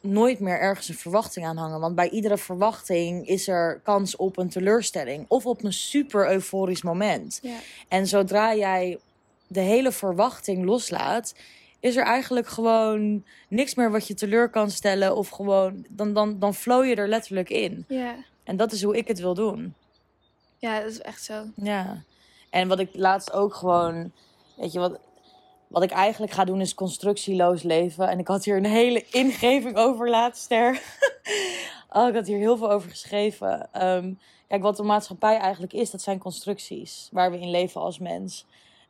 [0.00, 1.80] nooit meer ergens een verwachting aan hangen.
[1.80, 5.24] Want bij iedere verwachting is er kans op een teleurstelling.
[5.28, 7.38] Of op een super euforisch moment.
[7.42, 7.56] Ja.
[7.88, 8.98] En zodra jij
[9.46, 11.34] de hele verwachting loslaat,
[11.80, 15.16] is er eigenlijk gewoon niks meer wat je teleur kan stellen.
[15.16, 17.84] Of gewoon, dan, dan, dan flow je er letterlijk in.
[17.88, 18.14] Ja.
[18.44, 19.74] En dat is hoe ik het wil doen.
[20.58, 21.44] ja, dat is echt zo.
[21.54, 22.02] Ja.
[22.50, 24.12] En wat ik laatst ook gewoon,
[24.56, 24.98] weet je wat,
[25.70, 28.08] wat ik eigenlijk ga doen is constructieloos leven.
[28.08, 30.82] En ik had hier een hele ingeving over laatst er.
[31.96, 33.68] oh, ik had hier heel veel over geschreven.
[33.72, 34.12] Ehm,
[34.48, 38.46] kijk, wat de maatschappij eigenlijk is, dat zijn constructies waar we in leven als mens.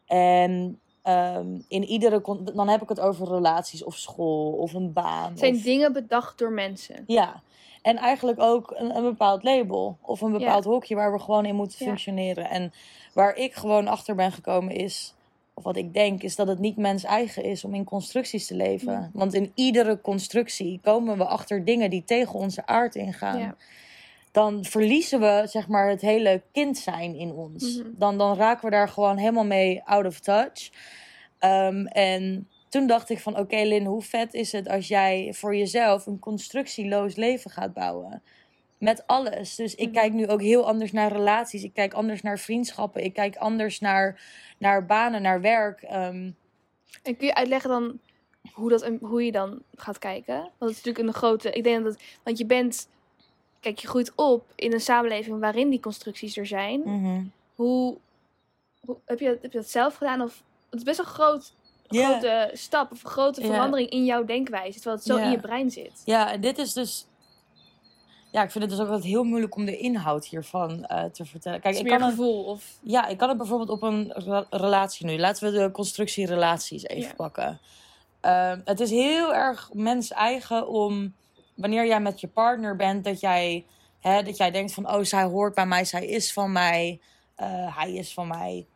[0.07, 2.21] En ehm, in iedere,
[2.55, 5.31] dan heb ik het over relaties of school of een baan.
[5.31, 7.05] Het zijn of- dingen bedacht door mensen.
[7.07, 7.43] ja,
[7.83, 11.55] en eigenlijk ook een, een bepaald label of een bepaald hokje waar we gewoon in
[11.55, 11.87] moeten Ja.
[11.87, 12.51] functioneren.
[12.51, 12.73] En
[13.13, 15.15] waar ik gewoon achter ben gekomen is,
[15.61, 18.55] of wat ik denk, is dat het niet mens eigen is om in constructies te
[18.55, 18.93] leven.
[18.93, 19.11] Ja.
[19.13, 23.39] Want in iedere constructie komen we achter dingen die tegen onze aard ingaan.
[23.39, 23.57] Ja.
[24.33, 27.77] Dan verliezen we zeg maar het hele kind zijn in ons.
[27.77, 27.89] Mhm.
[27.93, 30.71] dan, dan raken we daar gewoon helemaal mee out of touch.
[31.39, 35.57] Ehm, en toen dacht ik van oké Lin, hoe vet is het als jij voor
[35.57, 38.23] jezelf een constructieloos leven gaat bouwen.
[38.81, 39.55] Met alles.
[39.55, 39.95] Dus ik Mhm.
[39.95, 41.63] kijk nu ook heel anders naar relaties.
[41.63, 43.05] Ik kijk anders naar vriendschappen.
[43.05, 44.21] Ik kijk anders naar,
[44.59, 45.83] naar banen, naar werk.
[45.83, 46.31] Ehm,
[47.03, 47.99] En kun je uitleggen dan
[48.53, 50.35] hoe, dat, hoe je dan gaat kijken?
[50.35, 51.51] Want het is natuurlijk een grote...
[51.51, 52.03] Ik denk dat het...
[52.23, 52.89] Want je bent...
[53.61, 56.81] Kijk, je groeit op in een samenleving waarin die constructies er zijn.
[56.85, 57.23] mhm.
[57.55, 57.97] Hoe,
[58.87, 60.21] hoe heb, je, heb je dat zelf gedaan?
[60.21, 61.55] Of het is best een groot,
[61.89, 65.71] grote stap of een grote verandering in jouw denkwijze, terwijl het zo in je brein
[65.71, 66.03] zit.
[66.05, 67.07] Ja, en dit is dus.
[68.31, 71.25] Ja, ik vind het dus ook altijd heel moeilijk om de inhoud hiervan eh, te
[71.25, 71.61] vertellen.
[71.61, 72.65] Kijk, Het ik kan, het, gevoel of...
[72.83, 75.19] ja, ik kan het bijvoorbeeld op een re- relatie nu.
[75.19, 77.15] Laten we de constructie relaties even Ja.
[77.15, 77.61] pakken.
[78.21, 81.15] Ehm, het is heel erg mens eigen om,
[81.55, 83.65] wanneer jij met je partner bent, dat jij,
[84.01, 87.01] hè, dat jij denkt van, oh, zij hoort bij mij, zij is van mij,
[87.35, 88.67] eh, hij is van mij.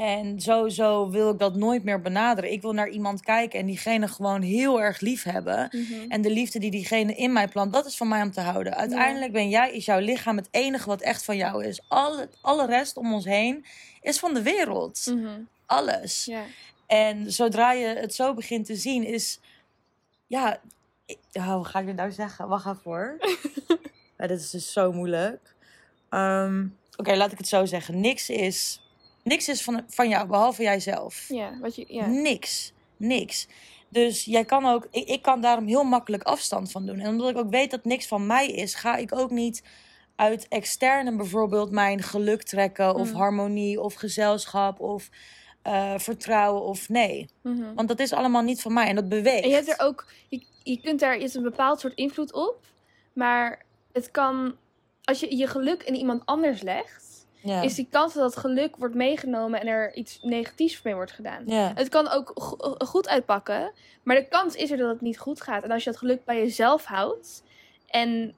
[0.00, 2.52] En sowieso wil ik dat nooit meer benaderen.
[2.52, 5.68] Ik wil naar iemand kijken en diegene gewoon heel erg lief hebben.
[5.72, 6.10] Mhm.
[6.10, 8.76] En de liefde die diegene in mij plant, dat is van mij om te houden.
[8.76, 11.80] Uiteindelijk ben jij, is jouw lichaam het enige wat echt van jou is.
[11.88, 13.64] Alle, alle rest om ons heen
[14.00, 15.06] is van de wereld.
[15.14, 15.40] Mhm.
[15.66, 16.24] Alles.
[16.24, 16.42] Ja.
[16.86, 19.40] En zodra je het zo begint te zien, is.
[20.26, 20.60] Ja,
[21.06, 22.48] ik- oh, hoe ga ik dit nou zeggen?
[22.48, 23.16] Wacht even hoor.
[24.18, 25.54] ja, dit is dus zo moeilijk.
[26.10, 28.00] Ehm, Oké, laat ik het zo zeggen.
[28.00, 28.82] Niks is,
[29.22, 31.28] niks is van, van jou, behalve jijzelf.
[31.28, 31.84] Ja, wat je...
[31.88, 32.06] Ja.
[32.06, 32.72] Niks.
[32.96, 33.46] Niks.
[33.88, 36.98] Dus jij kan ook, ik, ik kan daarom heel makkelijk afstand van doen.
[36.98, 39.62] En omdat ik ook weet dat niks van mij is, ga ik ook niet
[40.16, 43.16] uit externe bijvoorbeeld mijn geluk trekken, of Mm.
[43.16, 45.08] harmonie, of gezelschap, of
[45.62, 47.28] eh, vertrouwen, of nee.
[47.42, 47.74] Mhm.
[47.74, 49.42] Want dat is allemaal niet van mij en dat beweegt.
[49.42, 52.56] En je hebt er ook, je, je kunt daar, hebt een bepaald soort invloed op.
[53.12, 54.56] Maar het kan,
[55.04, 57.09] als je je geluk in iemand anders legt,
[57.42, 57.62] ja.
[57.62, 61.42] is die kans dat het geluk wordt meegenomen en er iets negatiefs mee wordt gedaan.
[61.46, 61.72] ja.
[61.74, 63.72] Het kan ook go- goed uitpakken,
[64.02, 65.62] maar de kans is er dat het niet goed gaat.
[65.64, 67.42] En als je dat geluk bij jezelf houdt,
[67.86, 68.34] en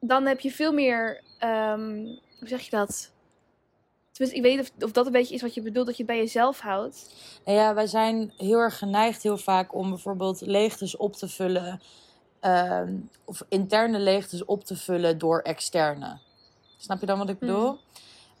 [0.00, 1.94] dan heb je veel meer, ehm,
[2.38, 3.10] hoe zeg je dat?
[4.12, 6.12] Tenminste, ik weet of, of dat een beetje is wat je bedoelt, dat je het
[6.12, 7.14] bij jezelf houdt.
[7.44, 11.80] Nou ja, wij zijn heel erg geneigd heel vaak om bijvoorbeeld leegtes op te vullen.
[12.40, 16.18] ehm, of interne leegtes op te vullen door externe.
[16.76, 17.78] Snap je dan wat ik bedoel?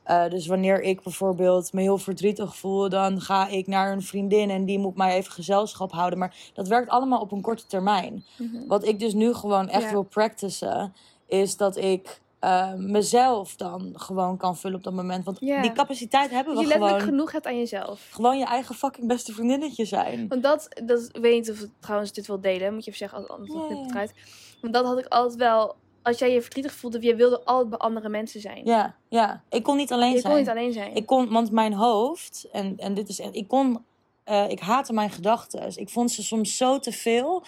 [0.02, 4.50] Eh, dus wanneer ik bijvoorbeeld me heel verdrietig voel, dan ga ik naar een vriendin
[4.50, 6.18] en die moet mij even gezelschap houden.
[6.18, 8.24] Maar dat werkt allemaal op een korte termijn.
[8.38, 8.66] Mhm.
[8.66, 10.94] Wat ik dus nu gewoon echt wil practicen,
[11.26, 15.24] is dat ik eh, mezelf dan gewoon kan vullen op dat moment.
[15.24, 17.14] Want die capaciteit hebben Dat we je letterlijk gewoon.
[17.14, 18.08] genoeg hebt aan jezelf.
[18.10, 20.28] Gewoon je eigen fucking beste vriendinnetje zijn.
[20.28, 23.44] Want dat, dat ik weet niet of trouwens dit wil delen, moet je even zeggen,
[23.44, 23.76] ja.
[23.76, 24.12] het eruit.
[24.60, 27.78] Want dat had ik altijd wel, als jij je verdrietig voelde, je wilde altijd bij
[27.78, 28.64] andere mensen zijn.
[28.64, 29.42] Ja, ja.
[29.48, 30.32] Ik kon niet alleen je zijn.
[30.32, 30.94] kon niet alleen zijn.
[30.94, 33.84] Ik kon, want mijn hoofd, en, en dit is echt, ik kon,
[34.24, 35.76] eh, ik haatte mijn gedachten.
[35.76, 37.42] Ik vond ze soms zo te veel.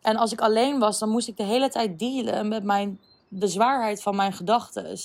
[0.00, 3.46] En als ik alleen was, dan moest ik de hele tijd dealen met mijn, de
[3.46, 4.98] zwaarheid van mijn gedachten.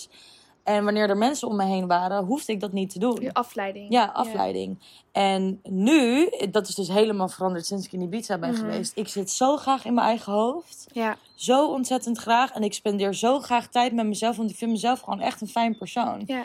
[0.67, 3.17] En wanneer er mensen om me heen waren, hoefde ik dat niet te doen.
[3.21, 3.91] Je afleiding.
[3.91, 4.80] Ja, afleiding.
[5.12, 8.60] En nu, dat is dus helemaal veranderd sinds ik in Ibiza ben Mhm.
[8.60, 8.91] geweest.
[8.95, 10.86] Ik zit zo graag in mijn eigen hoofd.
[10.91, 11.17] Ja.
[11.36, 12.51] Zo ontzettend graag.
[12.51, 14.36] En ik spendeer zo graag tijd met mezelf.
[14.38, 16.23] Want ik vind mezelf gewoon echt een fijn persoon.
[16.25, 16.43] Ja.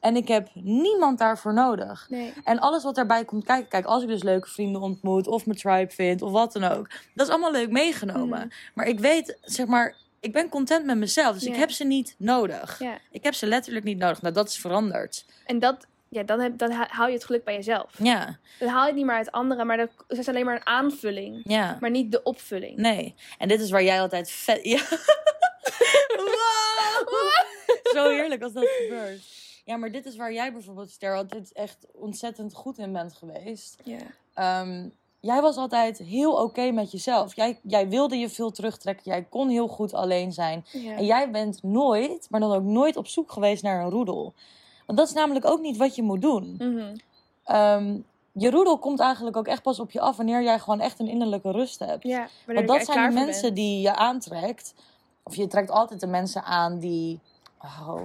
[0.00, 2.06] En ik heb niemand daarvoor nodig.
[2.10, 2.32] Nee.
[2.44, 3.68] En alles wat daarbij komt kijken.
[3.68, 5.26] Kijk, als ik dus leuke vrienden ontmoet.
[5.26, 6.22] Of mijn tribe vind.
[6.22, 6.88] Of wat dan ook.
[7.14, 8.38] Dat is allemaal leuk meegenomen.
[8.38, 8.48] Mhm.
[8.74, 10.00] Maar ik weet, zeg maar.
[10.22, 11.34] Ik ben content met mezelf.
[11.34, 12.78] Dus ik heb ze niet nodig.
[12.78, 12.98] Ja.
[13.10, 14.22] Ik heb ze letterlijk niet nodig.
[14.22, 15.24] Nou, dat is veranderd.
[15.46, 17.90] En dat, ja, dan, heb, dan ha- haal je het geluk bij jezelf.
[17.98, 20.54] Ja, Dan haal je het niet meer uit anderen, maar dat dat is alleen maar
[20.56, 21.40] een aanvulling.
[21.44, 21.76] ja.
[21.80, 22.76] Maar niet de opvulling.
[22.76, 23.14] Nee.
[23.38, 24.60] En dit is waar jij altijd vet...
[24.72, 24.80] Ja.
[26.16, 27.92] Wow.
[27.94, 29.22] Zo heerlijk als dat gebeurt.
[29.64, 33.76] Ja, maar dit is waar jij bijvoorbeeld, Ster, altijd echt ontzettend goed in bent geweest.
[33.84, 33.98] Ja.
[34.34, 34.88] Ehm,
[35.22, 37.36] jij was altijd heel oké met jezelf.
[37.36, 39.04] Jij, jij wilde je veel terugtrekken.
[39.04, 40.64] Jij kon heel goed alleen zijn.
[40.72, 40.96] Ja.
[40.96, 44.34] En jij bent nooit, maar dan ook nooit op zoek geweest naar een roedel.
[44.86, 46.54] Want dat is namelijk ook niet wat je moet doen.
[46.58, 46.96] Mhm.
[47.44, 47.98] Ehm,
[48.32, 51.08] je roedel komt eigenlijk ook echt pas op je af wanneer jij gewoon echt een
[51.08, 52.02] innerlijke rust hebt.
[52.02, 53.56] Ja, Want dat zijn de mensen bent.
[53.56, 54.74] die je aantrekt.
[55.22, 57.20] Of je trekt altijd de mensen aan die
[57.60, 58.02] oh,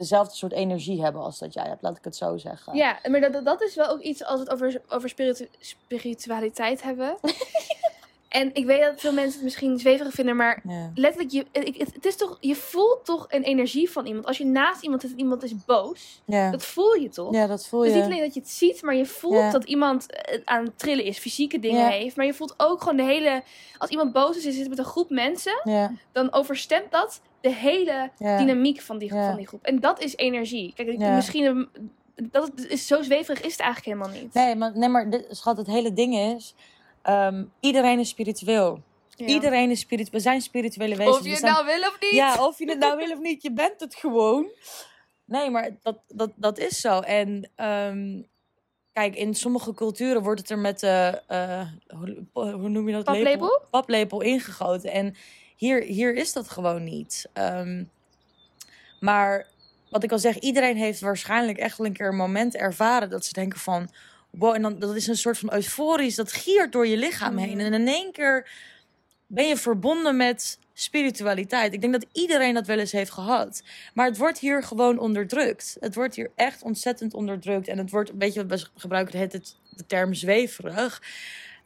[0.00, 2.74] dezelfde soort energie hebben als dat jij hebt, laat ik het zo zeggen.
[2.76, 6.82] Ja, maar dat, dat is wel ook iets als we het over, over spiritu- spiritualiteit
[6.82, 7.16] hebben.
[8.28, 10.90] en ik weet dat veel mensen het misschien zweverig vinden, maar Ja.
[10.94, 14.26] letterlijk, je, ik- het, het is toch, je voelt toch een energie van iemand.
[14.26, 16.50] Als je naast iemand zit en iemand is boos, Ja.
[16.50, 17.34] dat voel je toch?
[17.34, 17.94] ja, dat voel Dus je.
[17.94, 19.50] niet alleen dat je het ziet, maar je voelt Ja.
[19.50, 22.16] dat iemand eh, aan het trillen is, fysieke dingen heeft.
[22.16, 23.42] Maar je voelt ook gewoon de hele.
[23.78, 25.62] Als iemand boos is en zit met een groep mensen,
[26.12, 29.64] dan overstemt dat de hele dynamiek van die, van die groep.
[29.64, 30.72] En dat is energie.
[30.74, 31.44] Kijk, misschien.
[31.44, 31.68] een-
[32.30, 34.34] Dat is zo zweverig is het eigenlijk helemaal niet.
[34.34, 36.54] Nee, maar, nee, maar dit, schat, het hele ding is...
[37.02, 38.82] ehm, iedereen is spiritueel.
[39.16, 39.26] Ja.
[39.26, 40.16] Iedereen is spiritueel.
[40.16, 41.16] We zijn spirituele wezens.
[41.18, 42.10] Of je het zijn- nou wil of niet.
[42.10, 44.46] Ja, of je het nou wil of niet, je bent het gewoon.
[45.24, 46.98] Nee, maar dat, dat, dat is zo.
[47.00, 48.20] En ehm,
[48.92, 51.66] kijk, in sommige culturen wordt het er met de, eh,
[51.98, 53.04] hoe, hoe noem je dat?
[53.04, 53.30] Paplepel?
[53.32, 53.62] Lepel?
[53.70, 54.90] Paplepel ingegoten.
[54.90, 55.14] En
[55.60, 57.28] hier, hier is dat gewoon niet.
[57.32, 57.84] Ehm,
[59.00, 59.46] maar
[59.90, 63.24] wat ik al zeg, iedereen heeft waarschijnlijk echt wel een keer een moment ervaren dat
[63.24, 63.90] ze denken van...
[64.30, 67.56] Wow, en dan, dat is een soort van euforisch, dat giert door je lichaam heen.
[67.56, 67.66] Mhm.
[67.66, 68.50] En in één keer
[69.26, 71.72] ben je verbonden met spiritualiteit.
[71.72, 73.62] Ik denk dat iedereen dat wel eens heeft gehad.
[73.94, 75.76] Maar het wordt hier gewoon onderdrukt.
[75.80, 77.68] Het wordt hier echt ontzettend onderdrukt.
[77.68, 81.02] En het wordt, weet je, we gebruiken het, het de term zweverig.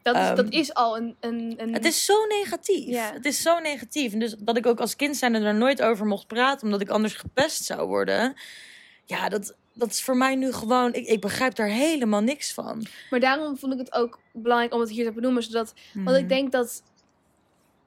[0.04, 1.16] Dat is, Ehm, dat is al een...
[1.20, 2.86] een, een Het is zo negatief.
[2.88, 3.12] Ja.
[3.12, 4.12] Het is zo negatief.
[4.12, 6.88] En dus dat ik ook als kind zijn er nooit over mocht praten, omdat ik
[6.88, 8.34] anders gepest zou worden.
[9.04, 10.94] Ja, dat, dat is voor mij nu gewoon.
[10.94, 12.86] Ik, ik begrijp daar helemaal niks van.
[13.10, 15.42] Maar daarom vond ik het ook belangrijk om het hier te benoemen.
[15.42, 16.16] Zodat, Want Mhm.
[16.16, 16.82] ik denk dat...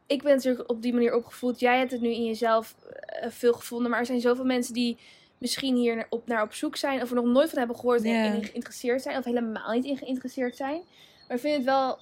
[0.07, 1.59] Ik ben natuurlijk op die manier opgevoed.
[1.59, 3.89] Jij hebt het nu in jezelf eh, veel gevonden.
[3.89, 4.97] Maar er zijn zoveel mensen die
[5.37, 7.01] misschien hier naar op, naar op zoek zijn.
[7.01, 8.23] Of er nog nooit van hebben gehoord en Ja.
[8.33, 9.17] in geïnteresseerd zijn.
[9.17, 10.81] Of helemaal niet in geïnteresseerd zijn.
[11.27, 11.99] Maar ik vind het wel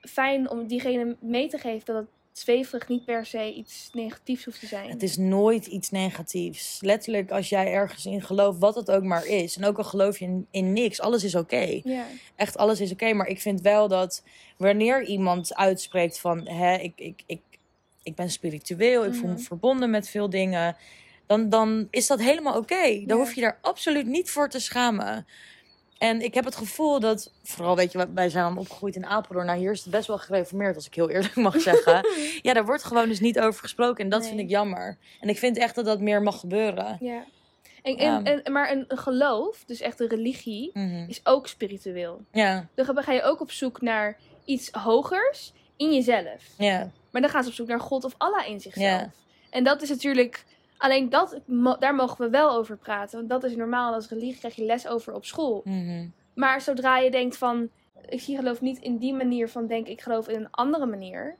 [0.00, 4.60] fijn om diegene mee te geven dat het zweverig niet per se iets negatiefs hoeft
[4.60, 4.90] te zijn.
[4.90, 6.78] Het is nooit iets negatiefs.
[6.80, 9.56] Letterlijk, als jij ergens in gelooft, wat het ook maar is.
[9.56, 11.80] En ook al geloof je in, in niks, alles is oké.
[12.36, 13.12] Echt, alles is oké.
[13.12, 14.22] Maar ik vind wel dat
[14.56, 16.48] wanneer iemand uitspreekt van...
[16.48, 17.40] Hè, ik, ik, ik,
[18.02, 19.42] ik ben spiritueel, ik voel me Mhm.
[19.42, 20.76] verbonden met veel dingen...
[21.26, 22.82] Dan, dan is dat helemaal oké.
[22.82, 23.14] Dan Ja.
[23.16, 25.26] hoef je daar absoluut niet voor te schamen.
[26.00, 29.46] En ik heb het gevoel dat, vooral weet je, wij zijn opgegroeid in Apeldoorn.
[29.46, 32.06] Nou, hier is het best wel gereformeerd, als ik heel eerlijk mag zeggen.
[32.42, 34.04] ja, daar wordt gewoon dus niet over gesproken.
[34.04, 34.28] En dat Nee.
[34.28, 34.96] vind ik jammer.
[35.20, 36.96] En ik vind echt dat dat meer mag gebeuren.
[37.00, 37.24] ja.
[37.82, 41.04] En, en, en, maar een, een geloof, dus echt een religie, Mhm.
[41.08, 42.20] is ook spiritueel.
[42.32, 46.42] Ja, Dan ga je ook op zoek naar iets hogers in jezelf.
[46.58, 49.00] ja, Maar dan gaan ze op zoek naar God of Allah in zichzelf.
[49.00, 49.10] Ja.
[49.50, 50.44] En dat is natuurlijk.
[50.80, 51.40] Alleen dat,
[51.78, 53.18] daar mogen we wel over praten.
[53.18, 53.94] Want dat is normaal.
[53.94, 55.60] Als religie krijg je les over op school.
[55.64, 56.06] Mhm.
[56.34, 57.68] Maar zodra je denkt van.
[58.08, 59.92] Ik zie geloof niet in die manier van denken.
[59.92, 61.36] Ik geloof in een andere manier.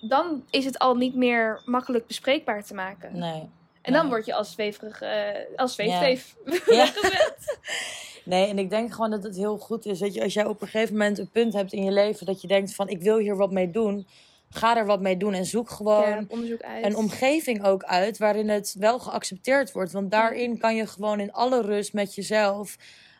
[0.00, 3.18] Dan is het al niet meer makkelijk bespreekbaar te maken.
[3.18, 3.48] nee.
[3.82, 5.00] en dan word je als zweverig.
[5.00, 6.88] eh als zweefteef Ja.
[8.24, 9.98] Nee, en ik denk gewoon dat het heel goed is.
[9.98, 12.40] Dat je, als jij op een gegeven moment een punt hebt in je leven dat
[12.40, 14.06] je denkt van ik wil hier wat mee doen,
[14.50, 18.74] ga er wat mee doen en zoek gewoon Ja, een omgeving ook uit waarin het
[18.78, 19.92] wel geaccepteerd wordt.
[19.92, 22.76] Want daarin kan je gewoon in alle rust met jezelf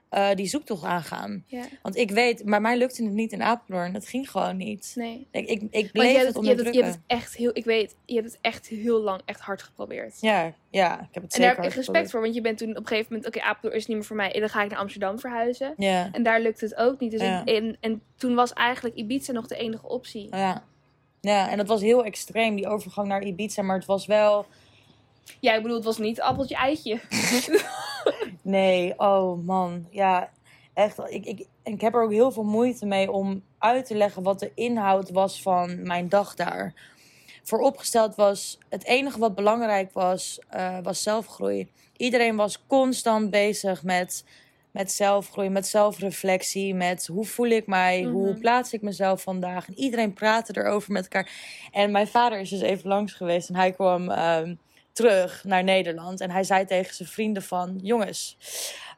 [0.08, 1.44] eh, die zoektocht aangaan.
[1.46, 3.94] Ja, Want ik weet, maar mij lukte het niet in Apeldoorn.
[3.94, 4.92] Het ging gewoon niet.
[4.94, 5.26] nee.
[5.30, 6.82] Ik, ik, bleef je het het, je, hebt het, je onderdrukken.
[6.84, 7.50] hebt het echt heel.
[7.52, 10.16] Ik weet, je hebt het echt heel lang echt hard geprobeerd.
[10.20, 12.58] Ja, ja, ik heb het En zeker daar heb ik respect voor, want je bent
[12.58, 14.32] toen op een gegeven moment, oké, Apeldoorn is niet meer voor mij.
[14.34, 15.74] En dan ga ik naar Amsterdam verhuizen.
[15.76, 17.10] Ja, En daar lukt het ook niet.
[17.10, 17.40] Dus Ja.
[17.44, 20.36] ik- en, en toen was eigenlijk Ibiza nog de enige optie.
[20.36, 20.68] ja.
[21.20, 23.62] Ja, en dat was heel extreem, die overgang naar Ibiza.
[23.62, 24.46] Maar het was wel...
[25.40, 27.00] Ja, ik bedoel, het was niet appeltje eitje.
[28.42, 29.87] Nee, oh man.
[29.90, 30.30] Ja,
[30.74, 30.98] echt.
[31.09, 34.38] Ik, ik, ik heb er ook heel veel moeite mee om uit te leggen wat
[34.38, 36.74] de inhoud was van mijn dag daar.
[37.42, 41.68] Vooropgesteld was, het enige wat belangrijk was, eh, was zelfgroei.
[41.96, 44.24] Iedereen was constant bezig met,
[44.72, 48.40] met zelfgroei, met zelfreflectie, met hoe voel ik mij, hoe Mhm.
[48.40, 49.66] plaats ik mezelf vandaag.
[49.68, 51.30] En iedereen praatte erover met elkaar.
[51.72, 54.54] En mijn vader is dus even langs geweest en hij kwam ehm,
[54.92, 56.20] terug naar Nederland.
[56.20, 58.37] En hij zei tegen zijn vrienden van, jongens,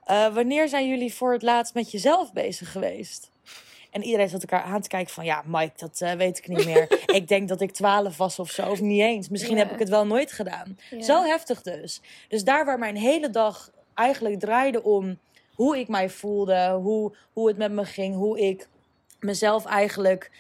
[0.05, 3.31] eh, wanneer zijn jullie voor het laatst met jezelf bezig geweest?
[3.91, 6.65] En iedereen zat elkaar aan te kijken van, ja, Mike, dat eh, weet ik niet
[6.65, 7.01] meer.
[7.19, 9.29] ik denk dat ik twaalf was of zo, of niet eens.
[9.29, 10.79] Misschien heb ik het wel nooit gedaan.
[11.01, 12.01] Zo heftig dus.
[12.29, 15.19] Dus daar waar mijn hele dag eigenlijk draaide om
[15.55, 18.69] hoe ik mij voelde, hoe, hoe het met me ging, hoe ik
[19.21, 20.31] mezelf eigenlijk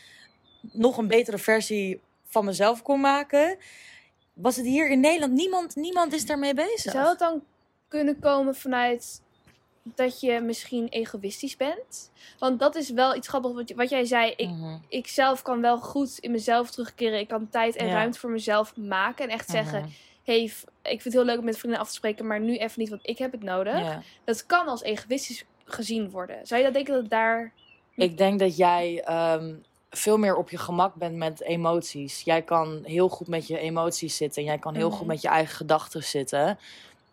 [0.60, 3.56] nog een betere versie van mezelf kon maken,
[4.32, 5.32] was het hier in Nederland.
[5.32, 6.92] Niemand, niemand is daarmee bezig.
[6.92, 7.42] Zou het dan
[7.88, 9.22] kunnen komen vanuit
[9.82, 12.10] dat je misschien egoïstisch bent?
[12.38, 14.32] Want dat is wel iets grappigs wat, wat jij zei.
[14.36, 14.76] Ik, Mhm.
[14.88, 17.18] ik zelf kan wel goed in mezelf terugkeren.
[17.18, 17.92] Ik kan tijd en Ja.
[17.92, 19.24] ruimte voor mezelf maken.
[19.24, 19.88] En echt zeggen, Mhm.
[20.24, 22.80] Hey, ik vind het heel leuk om met vrienden af te spreken, maar nu even
[22.80, 23.78] niet, want ik heb het nodig.
[23.78, 24.02] Ja.
[24.24, 26.46] Dat kan als egoïstisch gezien worden.
[26.46, 27.52] Zou je dat denken dat daar...
[27.96, 29.54] Ik denk dat jij ehm,
[29.90, 32.20] veel meer op je gemak bent met emoties.
[32.20, 34.42] Jij kan heel goed met je emoties zitten.
[34.42, 34.96] En jij kan heel Mhm.
[34.96, 36.58] goed met je eigen gedachten zitten.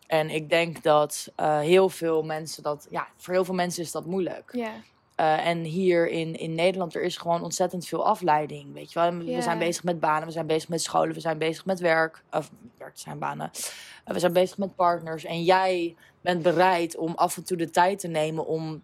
[0.06, 2.86] En ik denk dat eh, heel veel mensen dat...
[2.90, 4.50] Ja, voor heel veel mensen is dat moeilijk.
[4.52, 4.72] Ja,
[5.20, 8.72] Eh, en hier in, in Nederland, er is gewoon ontzettend veel afleiding.
[8.72, 9.16] Weet je wel?
[9.18, 12.22] We zijn bezig met banen, we zijn bezig met scholen, we zijn bezig met werk.
[12.30, 13.50] Of werk zijn banen.
[14.04, 15.24] Eh, we zijn bezig met partners.
[15.24, 18.82] En jij bent bereid om af en toe de tijd te nemen om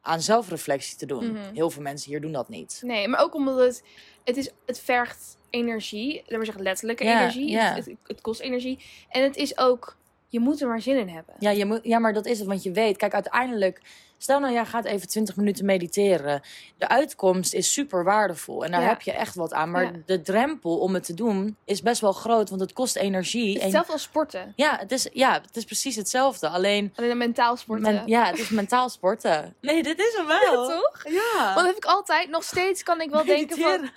[0.00, 1.32] aan zelfreflectie te doen.
[1.32, 1.54] Mhm.
[1.54, 2.80] Heel veel mensen hier doen dat niet.
[2.84, 3.84] nee, maar ook omdat het,
[4.24, 6.14] het, is, het vergt energie.
[6.16, 7.58] Laten we zeggen letterlijke energie.
[7.58, 8.78] Het, het, het kost energie.
[9.08, 9.96] En het is ook,
[10.28, 11.34] je moet er maar zin in hebben.
[11.38, 12.48] Ja, je moet, ja, maar dat is het.
[12.48, 13.80] Want je weet, kijk, uiteindelijk
[14.20, 16.42] Stel nou, jij gaat even 20 minuten mediteren.
[16.78, 18.88] De uitkomst is super waardevol en daar Ja.
[18.88, 19.70] heb je echt wat aan.
[19.70, 19.90] Maar Ja.
[20.06, 23.56] de drempel om het te doen is best wel groot, want het kost energie.
[23.56, 24.52] En- Hetzelfde als sporten.
[24.56, 26.48] ja, het is, ja, het is precies hetzelfde.
[26.48, 27.94] Alleen, Alleen een mentaal sporten.
[27.94, 29.54] men- ja, het is mentaal sporten.
[29.60, 30.68] Nee, dit is hem wel.
[30.68, 31.02] Toch?
[31.08, 31.42] Ja.
[31.44, 33.80] Want dat heb ik altijd, nog steeds kan ik wel denken van...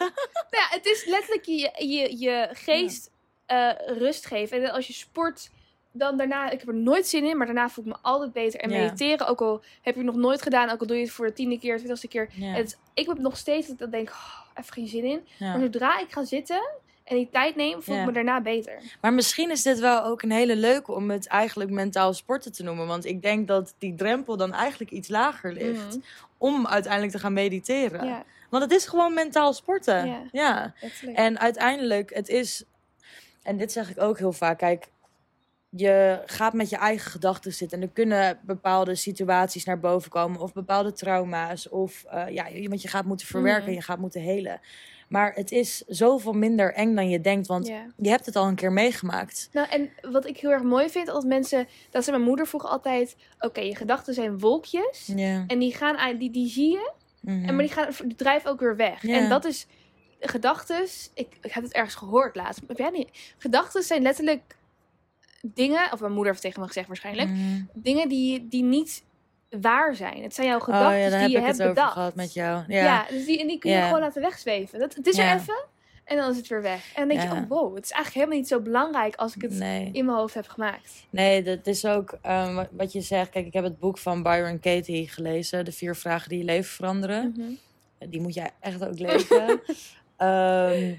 [0.52, 3.10] Nou ja, het is letterlijk je, je, je geest
[3.46, 4.64] eh, rust geven.
[4.64, 5.50] En als je sport,
[5.92, 6.50] dan daarna...
[6.50, 8.60] Ik heb er nooit zin in, maar daarna voel ik me altijd beter.
[8.60, 10.70] En mediteren, ook al heb je het nog nooit gedaan...
[10.70, 12.30] ook al doe je het voor de tiende keer, twintigste keer...
[12.40, 15.28] Het, ik heb nog steeds dat ik denk, oh, even geen zin in.
[15.40, 16.62] Maar zodra ik ga zitten
[17.04, 18.82] en die tijd neem, voel ik me daarna beter.
[19.02, 22.64] Maar misschien is dit wel ook een hele leuke om het eigenlijk mentaal sporten te
[22.64, 22.88] noemen.
[22.88, 25.88] Want ik denk dat die drempel dan eigenlijk iets lager ligt.
[25.88, 26.00] Mhm.
[26.38, 28.26] Om uiteindelijk te gaan mediteren.
[28.50, 30.30] Want het is gewoon mentaal sporten.
[30.32, 30.74] Ja.
[31.14, 32.64] En uiteindelijk, het is,
[33.44, 34.88] en dit zeg ik ook heel vaak, kijk,
[35.76, 40.40] je gaat met je eigen gedachten zitten en er kunnen bepaalde situaties naar boven komen
[40.42, 43.74] of bepaalde trauma's of eh, ja, want je gaat moeten verwerken, Mhm.
[43.74, 44.60] je gaat moeten helen.
[45.10, 48.56] Maar het is zoveel minder eng dan je denkt, want je hebt het al een
[48.56, 49.50] keer meegemaakt.
[49.52, 52.70] Nou, en wat ik heel erg mooi vind, als mensen, dat zei mijn moeder vroeger
[52.70, 55.10] altijd, oké, je gedachten zijn wolkjes.
[55.48, 57.46] En die gaan aan, die, die zie je, Mhm.
[57.48, 59.04] en maar die, gaan, die drijven ook weer weg.
[59.04, 59.68] En dat is,
[60.20, 63.10] gedachten, ik, ik heb het ergens gehoord laatst, heb jij niet?
[63.38, 64.56] Gedachten zijn letterlijk
[65.42, 67.62] dingen, of mijn moeder heeft tegen me gezegd waarschijnlijk, Mhm.
[67.74, 69.04] dingen die, die niet
[69.62, 70.24] waar zijn.
[70.24, 71.94] Het zijn jouw Oh gedachten ja, daar die heb je ik hebt het over bedacht.
[71.94, 72.64] gehad met jou.
[72.68, 73.06] Ja, Ja.
[73.10, 73.86] dus die, en die kun je Ja.
[73.86, 74.80] gewoon laten wegzweven.
[74.80, 75.36] Dat, het is er Ja.
[75.36, 75.66] even
[76.04, 76.86] en dan is het weer weg.
[76.96, 77.36] En dan denk Ja.
[77.36, 79.90] je, oh wow, het is eigenlijk helemaal niet zo belangrijk als ik het Nee.
[79.92, 81.06] in mijn hoofd heb gemaakt.
[81.10, 83.30] Nee, dat is ook ehm, wat- wat je zegt.
[83.30, 85.66] Kijk, ik heb het boek van Byron Katie gelezen.
[85.66, 87.34] De vier vragen die je leven veranderen.
[87.38, 88.10] Mhm.
[88.10, 89.62] Die moet jij echt ook lezen.
[90.18, 90.94] Ehm,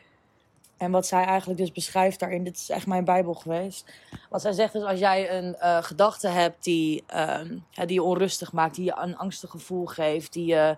[0.83, 3.92] en wat zij eigenlijk dus beschrijft daarin, dit is echt mijn bijbel geweest.
[4.31, 8.53] Wat zij zegt is, als jij een eh, gedachte hebt die, ehm, die je onrustig
[8.53, 10.77] maakt, die je een angstig gevoel geeft, die je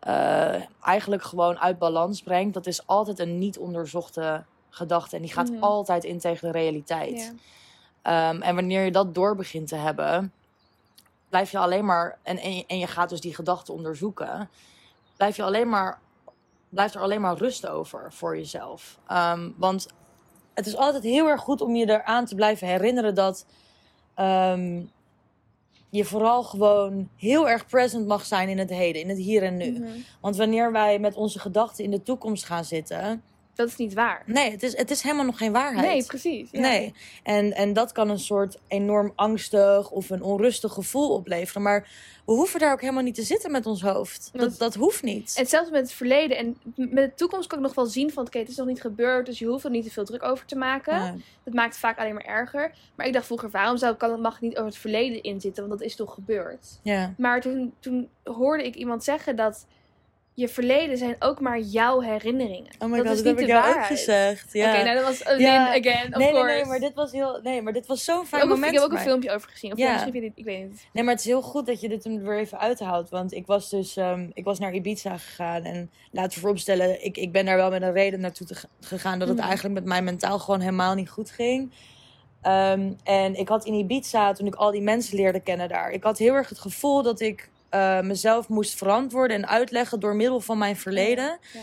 [0.00, 5.16] eh, eigenlijk gewoon uit balans brengt, dat is altijd een niet onderzochte gedachte.
[5.16, 5.62] En die gaat Mhm.
[5.62, 7.34] altijd in tegen de realiteit.
[8.02, 10.32] Ehm, en wanneer je dat door begint te hebben,
[11.28, 12.18] blijf je alleen maar.
[12.22, 14.50] En, en, je, en je gaat dus die gedachten onderzoeken.
[15.16, 15.98] Blijf je alleen maar.
[16.70, 18.98] Blijft er alleen maar rust over voor jezelf.
[19.06, 19.88] Ehm, want
[20.54, 23.46] het is altijd heel erg goed om je eraan te blijven herinneren dat.
[24.14, 24.82] ehm,
[25.90, 29.56] je vooral gewoon heel erg present mag zijn in het heden, in het hier en
[29.56, 29.70] nu.
[29.70, 29.88] Mhm.
[30.20, 33.22] Want wanneer wij met onze gedachten in de toekomst gaan zitten.
[33.54, 34.22] Dat is niet waar.
[34.26, 35.86] Nee, het is, het is helemaal nog geen waarheid.
[35.86, 36.48] Nee, precies.
[36.52, 36.60] Ja.
[36.60, 36.94] Nee.
[37.22, 41.62] En, en dat kan een soort enorm angstig of een onrustig gevoel opleveren.
[41.62, 41.88] Maar
[42.26, 44.28] we hoeven daar ook helemaal niet te zitten met ons hoofd.
[44.32, 45.34] Dat- Dat, dat hoeft niet.
[45.38, 48.26] En zelfs met het verleden en met de toekomst kan ik nog wel zien van...
[48.26, 50.46] oké, het is nog niet gebeurd, dus je hoeft er niet te veel druk over
[50.46, 51.22] te maken.
[51.44, 52.74] Dat maakt het vaak alleen maar erger.
[52.94, 55.66] Maar ik dacht vroeger, waarom zou, kan, mag ik niet over het verleden inzitten?
[55.68, 56.78] Want dat is toch gebeurd?
[56.82, 57.14] ja.
[57.18, 59.66] Maar toen, toen hoorde ik iemand zeggen dat...
[60.40, 62.70] je verleden zijn ook maar jouw herinneringen.
[62.78, 64.52] Oh my dat god, is dat niet heb de ik jou ook gezegd.
[64.52, 64.72] Ja.
[64.74, 65.68] Oké, nou dat was Ja.
[65.68, 66.54] again, of nee, nee, course.
[66.54, 67.40] nee, maar dit was heel.
[67.42, 68.66] Nee, maar dit was zo'n fijn moment.
[68.72, 69.72] ik heb ook een filmpje over gezien.
[69.72, 69.92] Of Ja.
[69.92, 70.86] misschien vind je het, ik weet niet.
[70.92, 73.10] Nee, maar het is heel goed dat je dit er weer even uithoudt.
[73.10, 75.62] Want ik was dus ehm, ik was naar Ibiza gegaan.
[75.64, 79.18] En laten we vooropstellen, ik, ik ben daar wel met een reden naartoe te, gegaan.
[79.18, 79.46] Dat het Mhm.
[79.46, 81.72] eigenlijk met mij mentaal gewoon helemaal niet goed ging.
[82.42, 85.90] Ehm, en ik had in Ibiza, toen ik al die mensen leerde kennen daar.
[85.90, 90.16] Ik had heel erg het gevoel dat ik eh, mezelf moest verantwoorden en uitleggen door
[90.16, 91.38] middel van mijn verleden.
[91.52, 91.60] Ja.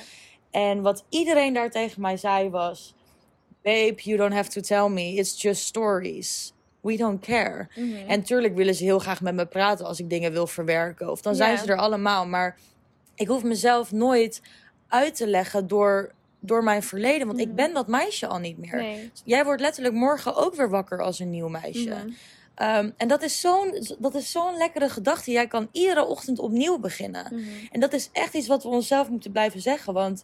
[0.52, 2.96] En wat iedereen daar tegen mij zei was...
[3.64, 5.14] Babe, you don't have to tell me.
[5.14, 6.54] It's just stories.
[6.82, 7.68] We don't care.
[7.76, 7.96] Mhm.
[8.08, 11.12] En tuurlijk willen ze heel graag met me praten als ik dingen wil verwerken.
[11.12, 11.58] Of dan zijn Ja.
[11.58, 12.28] ze er allemaal.
[12.28, 12.58] Maar
[13.16, 14.42] ik hoef mezelf nooit
[14.88, 17.28] uit te leggen door, door mijn verleden.
[17.28, 17.56] Want ik Mhm.
[17.56, 18.76] ben dat meisje al niet meer.
[18.76, 19.12] Nee.
[19.24, 21.90] Jij wordt letterlijk morgen ook weer wakker als een nieuw meisje.
[21.90, 22.10] Mhm.
[22.58, 25.32] Ehm, en dat is zo'n dat is zo'n lekkere gedachte.
[25.32, 27.28] Jij kan iedere ochtend opnieuw beginnen.
[27.32, 27.44] Mhm.
[27.72, 29.94] En dat is echt iets wat we onszelf moeten blijven zeggen.
[29.94, 30.24] Want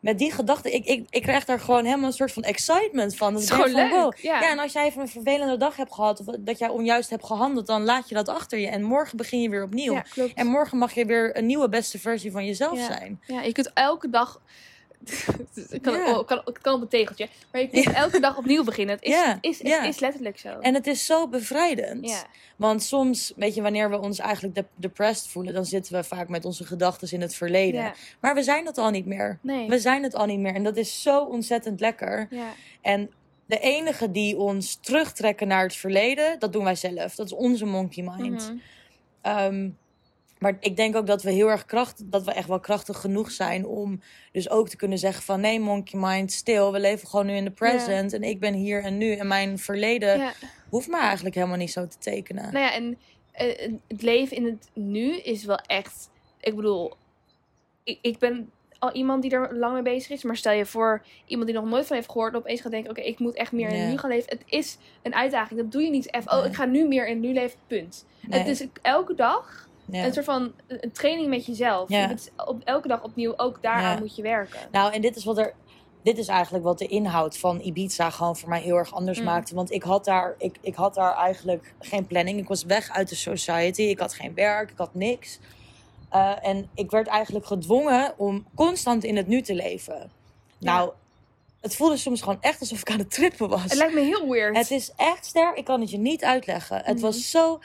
[0.00, 3.32] met die gedachte, ik, ik, ik krijg daar gewoon helemaal een soort van excitement van.
[3.32, 4.12] Dat denk van, leuk, wow.
[4.16, 4.40] ja.
[4.40, 7.24] Ja, en als jij even een vervelende dag hebt gehad, of dat jij onjuist hebt
[7.26, 8.68] gehandeld, dan laat je dat achter je.
[8.68, 9.92] En morgen begin je weer opnieuw.
[9.92, 10.34] Ja, klopt.
[10.34, 12.86] En morgen mag je weer een nieuwe beste versie van jezelf Ja.
[12.86, 13.20] zijn.
[13.26, 14.40] Ja, je kunt elke dag.
[15.70, 17.28] Het kan, kan, het kan op een tegeltje.
[17.52, 18.94] Maar je kunt elke dag opnieuw beginnen.
[18.94, 20.48] Het is, het is, het is letterlijk zo.
[20.58, 22.24] En het is zo bevrijdend.
[22.56, 26.28] Want soms, weet je, wanneer we ons eigenlijk de- depressed voelen, dan zitten we vaak
[26.28, 27.92] met onze gedachten in het verleden.
[28.20, 29.38] Maar we zijn dat al niet meer.
[29.42, 29.68] Nee.
[29.68, 30.54] We zijn het al niet meer.
[30.54, 32.26] En dat is zo ontzettend lekker.
[32.30, 32.52] Ja.
[32.80, 33.10] En
[33.46, 37.14] de enige die ons terugtrekken naar het verleden, dat doen wij zelf.
[37.14, 38.48] Dat is onze monkey mind.
[38.50, 38.56] Mhm.
[39.22, 39.68] Ehm,
[40.38, 43.30] maar ik denk ook dat we heel erg kracht, dat we echt wel krachtig genoeg
[43.30, 44.00] zijn om
[44.32, 46.72] dus ook te kunnen zeggen van nee, monkey mind, stil.
[46.72, 49.12] We leven gewoon nu in de present en ik ben hier en nu.
[49.12, 50.32] En mijn verleden Ja.
[50.68, 52.52] hoeft me eigenlijk helemaal niet zo te tekenen.
[52.52, 52.98] Nou ja, en
[53.32, 56.10] eh, het leven in het nu is wel echt.
[56.40, 56.92] Ik bedoel,
[57.84, 60.22] ik, ik ben al iemand die er lang mee bezig is.
[60.22, 62.32] Maar stel je voor iemand die nog nooit van heeft gehoord.
[62.32, 64.28] En opeens gaat denken: oké, ik moet echt meer in het nu gaan leven.
[64.30, 65.60] Het is een uitdaging.
[65.60, 66.32] Dat doe je niet even.
[66.32, 66.48] Oh, Nee.
[66.48, 67.58] ik ga nu meer in het nu leven.
[67.66, 68.06] Punt.
[68.26, 68.38] Nee.
[68.38, 70.04] Het is elke dag Ja.
[70.04, 71.88] een soort van een training met jezelf.
[71.88, 72.08] Ja.
[72.08, 73.34] Het is op, elke dag opnieuw.
[73.36, 73.98] Ook daaraan Ja.
[73.98, 74.58] moet je werken.
[74.72, 75.54] Nou, en dit is wat er.
[76.02, 79.24] Dit is eigenlijk wat de inhoud van Ibiza gewoon voor mij heel erg anders Mm.
[79.24, 79.54] maakte.
[79.54, 82.38] Want ik had, daar, ik, ik had daar eigenlijk geen planning.
[82.38, 83.82] Ik was weg uit de society.
[83.82, 84.70] Ik had geen werk.
[84.70, 85.38] Ik had niks.
[86.10, 90.10] Eh, en ik werd eigenlijk gedwongen om constant in het nu te leven.
[90.58, 90.90] Nou,
[91.60, 93.62] het voelde soms gewoon echt alsof ik aan het trippen was.
[93.62, 94.56] Het lijkt me heel weird.
[94.56, 95.56] Het is echt sterk.
[95.56, 96.76] Ik kan het je niet uitleggen.
[96.84, 97.04] Het Mhm.
[97.04, 97.58] was zo.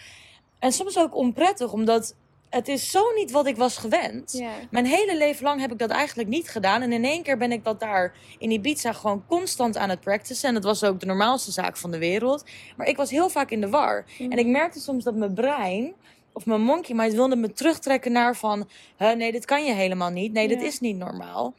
[0.62, 2.16] En soms ook onprettig, omdat
[2.50, 4.44] het is zo niet wat ik was gewend.
[4.72, 6.82] Mijn hele leven lang heb ik dat eigenlijk niet gedaan.
[6.82, 10.48] En in één keer ben ik dat daar in Ibiza gewoon constant aan het practicen.
[10.48, 12.44] En dat was ook de normaalste zaak van de wereld.
[12.78, 14.06] Maar ik was heel vaak in de war.
[14.20, 14.32] Mhm.
[14.32, 15.94] En ik merkte soms dat mijn brein,
[16.34, 18.70] of mijn monkey mind, wilde me terugtrekken naar van...
[18.98, 20.34] "Huh, nee, dit kan je helemaal niet.
[20.34, 21.54] Nee, dit is niet normaal.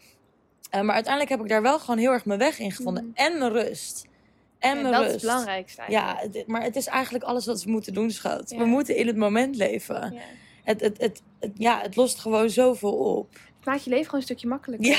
[0.70, 3.04] Eh, maar uiteindelijk heb ik daar wel gewoon heel erg mijn weg in gevonden.
[3.04, 3.26] Mhm.
[3.26, 4.06] En mijn rust.
[4.62, 5.14] En Ja, mijn dat rust.
[5.14, 8.50] is het belangrijkste Ja, maar het is eigenlijk alles wat we moeten doen, schat.
[8.50, 8.58] Ja.
[8.58, 10.12] We moeten in het moment leven.
[10.14, 10.20] Ja.
[10.64, 13.32] Het, het, het, het- ja, het lost gewoon zoveel op.
[13.32, 14.88] Het maakt je leven gewoon een stukje makkelijker.
[14.90, 14.98] Ja.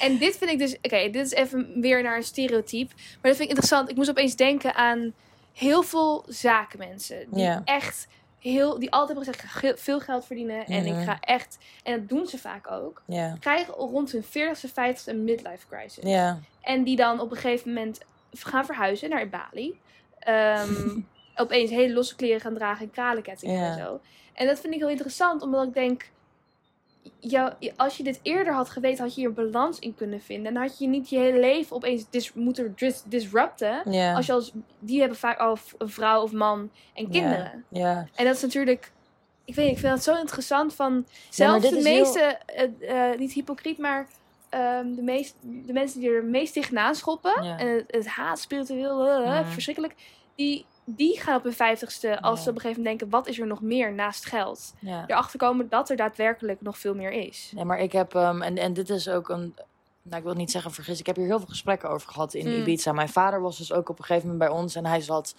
[0.00, 0.76] En dit vind ik dus...
[0.82, 2.94] Oké, dit is even weer naar een stereotype.
[2.94, 3.90] Maar dat vind ik interessant.
[3.90, 5.12] Ik moest opeens denken aan
[5.52, 7.26] heel veel zakenmensen.
[7.30, 7.62] Die Ja.
[7.64, 8.06] echt
[8.38, 8.78] heel...
[8.78, 10.66] Die altijd hebben gezegd, veel geld verdienen.
[10.66, 11.58] En ik ga echt...
[11.82, 13.02] En dat doen ze vaak ook.
[13.06, 13.36] Ja.
[13.40, 16.04] Krijgen rond hun 40ste, 50ste een midlife crisis.
[16.04, 16.40] Ja.
[16.62, 18.00] En die dan op een gegeven moment
[18.32, 19.80] gaan verhuizen naar Bali.
[20.18, 20.98] Ehm,
[21.36, 24.00] opeens hele losse kleren gaan dragen en kralenkettingen en zo.
[24.32, 26.10] En dat vind ik heel interessant, omdat ik denk...
[27.18, 30.46] Jou, als je dit eerder had geweten, had je hier een balans in kunnen vinden.
[30.46, 33.82] En dan had je niet je hele leven opeens dis, moeten dis, disrupten.
[34.14, 37.64] Als je als, die hebben vaak al een vrouw of man en kinderen.
[37.68, 38.08] Ja.
[38.14, 38.92] En dat is natuurlijk...
[39.44, 41.06] Ik weet ik vind dat zo interessant van...
[41.28, 44.08] Zelfs de heel- meeste, eh, eh, niet hypocriet, maar
[44.52, 47.42] ehm, de, meest, de mensen die er meest tegenaan schoppen...
[47.44, 47.58] Ja.
[47.58, 49.94] en het, het haat, spiritueel, eh, verschrikkelijk...
[50.34, 52.44] Die, die gaan op hun vijftigste, als Ja.
[52.44, 53.18] ze op een gegeven moment denken...
[53.18, 54.74] wat is er nog meer naast geld?
[54.78, 55.04] ja.
[55.06, 57.52] Erachter komen dat er daadwerkelijk nog veel meer is.
[57.54, 59.54] Nee, maar ik heb, ehm, en, en dit is ook een,
[60.02, 62.46] nou ik wil niet zeggen vergis, ik heb hier heel veel gesprekken over gehad in
[62.46, 62.52] Mm.
[62.60, 62.92] Ibiza.
[62.92, 65.34] Mijn vader was dus ook op een gegeven moment bij ons en hij zat,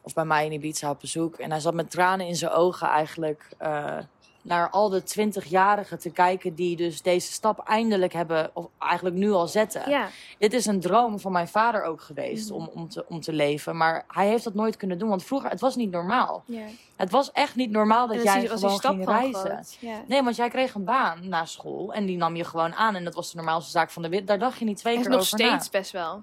[0.00, 1.36] of bij mij in Ibiza op bezoek.
[1.36, 3.98] En hij zat met tranen in zijn ogen eigenlijk eh,
[4.42, 9.30] naar al de twintigjarigen te kijken die dus deze stap eindelijk hebben, of eigenlijk nu
[9.32, 9.90] al zetten.
[9.90, 12.58] Ja, Dit is een droom van mijn vader ook geweest Mhm.
[12.58, 13.76] om, om, te, om te leven.
[13.76, 16.42] Maar hij heeft dat nooit kunnen doen, want vroeger, het was niet normaal.
[16.46, 16.64] ja.
[16.96, 19.64] Het was echt niet normaal dat zie jij was die gewoon stap ging reizen.
[19.78, 20.02] Ja.
[20.06, 22.94] Nee, want jij kreeg een baan na school en die nam je gewoon aan.
[22.94, 24.28] En dat was de normaalste zaak van de wereld.
[24.28, 25.78] Daar dacht je niet twee keer nog over steeds na.
[25.78, 26.22] best wel.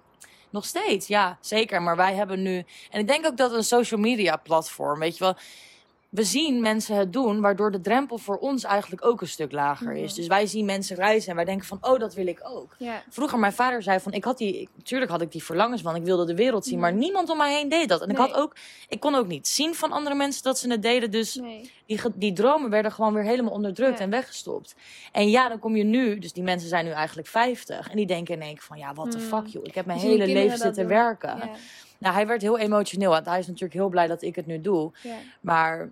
[0.49, 1.81] Nog steeds, ja, zeker.
[1.81, 2.65] Maar wij hebben nu...
[2.91, 5.35] En ik denk ook dat een social media platform, weet je wel...
[6.09, 9.91] We zien mensen het doen, waardoor de drempel voor ons eigenlijk ook een stuk lager
[9.93, 10.05] is.
[10.11, 10.15] Mhm.
[10.15, 12.75] Dus wij zien mensen reizen en wij denken van, oh, dat wil ik ook.
[12.77, 13.03] Ja.
[13.09, 15.95] Vroeger, mijn vader zei van, ik had die, ik- natuurlijk had ik die verlangens van,
[15.95, 16.99] ik wilde de wereld zien, maar Mhm.
[16.99, 18.01] niemand om mij heen deed dat.
[18.01, 18.55] En ik had ook,
[18.89, 21.71] ik kon ook niet zien van andere mensen dat ze het deden, dus Nee.
[21.85, 24.03] die, die dromen werden gewoon weer helemaal onderdrukt Ja.
[24.03, 24.75] en weggestopt.
[25.11, 27.89] En ja, dan kom je nu, dus die mensen zijn nu eigenlijk 50.
[27.89, 29.27] En die denken in één keer van, ja, what the Hmm.
[29.27, 29.63] fuck joh.
[29.65, 30.87] Ik heb mijn hele leven zitten doen.
[30.87, 31.37] werken.
[31.37, 31.49] Ja.
[31.97, 33.09] Nou, hij werd heel emotioneel.
[33.09, 34.91] Want hij is natuurlijk heel blij dat ik het nu doe.
[35.03, 35.15] Ja.
[35.41, 35.89] Maar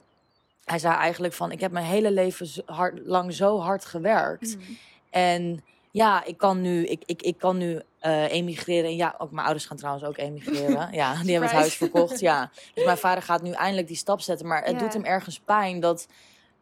[0.64, 4.56] hij zei eigenlijk van, ik heb mijn hele leven hard, lang zo hard gewerkt.
[4.58, 4.72] Mhm.
[5.10, 8.90] En ja, ik kan nu, ik, ik, ik kan nu eh, emigreren.
[8.90, 10.90] En ja, ook mijn ouders gaan trouwens ook emigreren.
[11.02, 12.20] ja, die hebben het huis verkocht.
[12.20, 12.52] Ja.
[12.74, 14.48] Dus mijn vader gaat nu eindelijk die stap zetten.
[14.48, 14.78] Maar het Ja.
[14.80, 16.08] doet hem ergens pijn dat,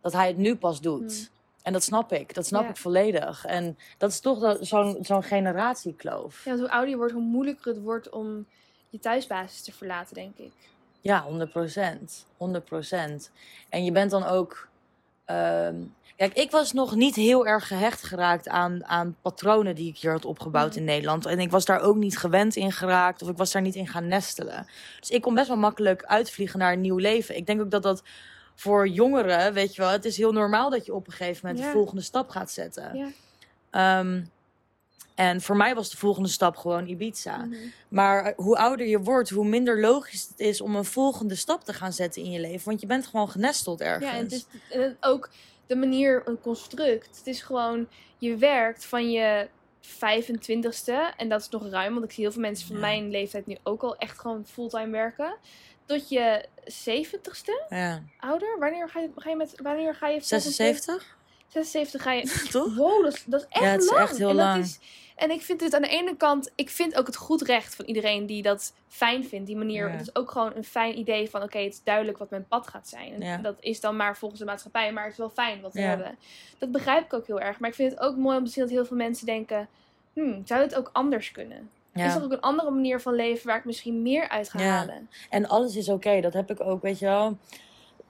[0.02, 1.14] dat hij het nu pas doet.
[1.14, 1.32] Hmm.
[1.62, 2.34] En dat snap ik.
[2.34, 2.70] Dat snap Ja.
[2.70, 3.46] ik volledig.
[3.46, 6.44] En dat is toch zo'n zo'n generatiekloof.
[6.44, 8.46] Ja, want hoe ouder je wordt, hoe moeilijker het wordt om
[8.94, 10.52] je thuisbasis te verlaten, denk ik.
[11.02, 12.26] Ja, 100 procent.
[12.38, 13.32] 100 procent.
[13.70, 14.68] En je bent dan ook.
[15.26, 15.76] ehm,
[16.16, 20.12] kijk, ik was nog niet heel erg gehecht geraakt aan, aan patronen die ik hier
[20.12, 20.78] had opgebouwd Mhm.
[20.78, 21.26] in Nederland.
[21.26, 23.22] En ik was daar ook niet gewend in geraakt.
[23.22, 24.68] Of ik was daar niet in gaan nestelen.
[25.00, 27.36] Dus ik kon best wel makkelijk uitvliegen naar een nieuw leven.
[27.38, 28.04] Ik denk ook dat dat
[28.56, 31.64] voor jongeren, weet je wel, het is heel normaal dat je op een gegeven moment
[31.64, 31.72] Ja.
[31.72, 32.96] de volgende stap gaat zetten.
[32.98, 33.08] Ja.
[33.70, 34.22] Ehm,
[35.16, 37.38] en voor mij was de volgende stap gewoon Ibiza.
[37.38, 37.56] Mhm.
[37.88, 41.64] Maar eh, hoe ouder je wordt, hoe minder logisch het is om een volgende stap
[41.64, 42.66] te gaan zetten in je leven.
[42.66, 44.12] Want je bent gewoon genesteld ergens.
[44.12, 45.30] Ja, en het is en het- ook
[45.68, 47.18] de manier, een construct.
[47.18, 47.88] Het is gewoon,
[48.18, 49.48] je werkt van je
[49.82, 52.82] 25ste, en dat is nog ruim, want ik zie heel veel mensen van Ja.
[52.82, 55.36] mijn leeftijd nu ook al echt gewoon fulltime werken.
[55.86, 58.02] Tot je 70ste, Ja.
[58.20, 58.60] ouder?
[58.60, 61.18] Wanneer ga je, ga je met, wanneer ga je volgend 76?
[61.54, 62.48] Jaar- 76 ga je.
[62.52, 62.76] Toch?
[62.76, 64.02] Wow, dat is, dat is echt Ja, het is lang.
[64.02, 64.56] echt heel en lang.
[64.58, 64.80] Dat is,
[65.16, 67.86] En ik vind het aan de ene kant, ik vind ook het goed recht van
[67.86, 69.48] iedereen die dat fijn vindt.
[69.48, 69.92] Die manier, Ja.
[69.92, 72.68] het is ook gewoon een fijn idee van, oké, het is duidelijk wat mijn pad
[72.68, 73.14] gaat zijn.
[73.14, 73.38] En Ja.
[73.38, 76.18] dat is dan maar volgens de maatschappij, maar het is wel fijn wat we hebben.
[76.58, 77.60] Dat begrijp ik ook heel erg.
[77.60, 79.68] Maar ik vind het ook mooi om te zien dat heel veel mensen denken,
[80.14, 81.70] hmm, zou het ook anders kunnen?
[81.94, 82.06] Ja.
[82.06, 85.10] Is er ook een andere manier van leven waar ik misschien meer uit ga halen?
[85.30, 86.22] En alles is oké.
[86.22, 87.38] Dat heb ik ook, weet je wel.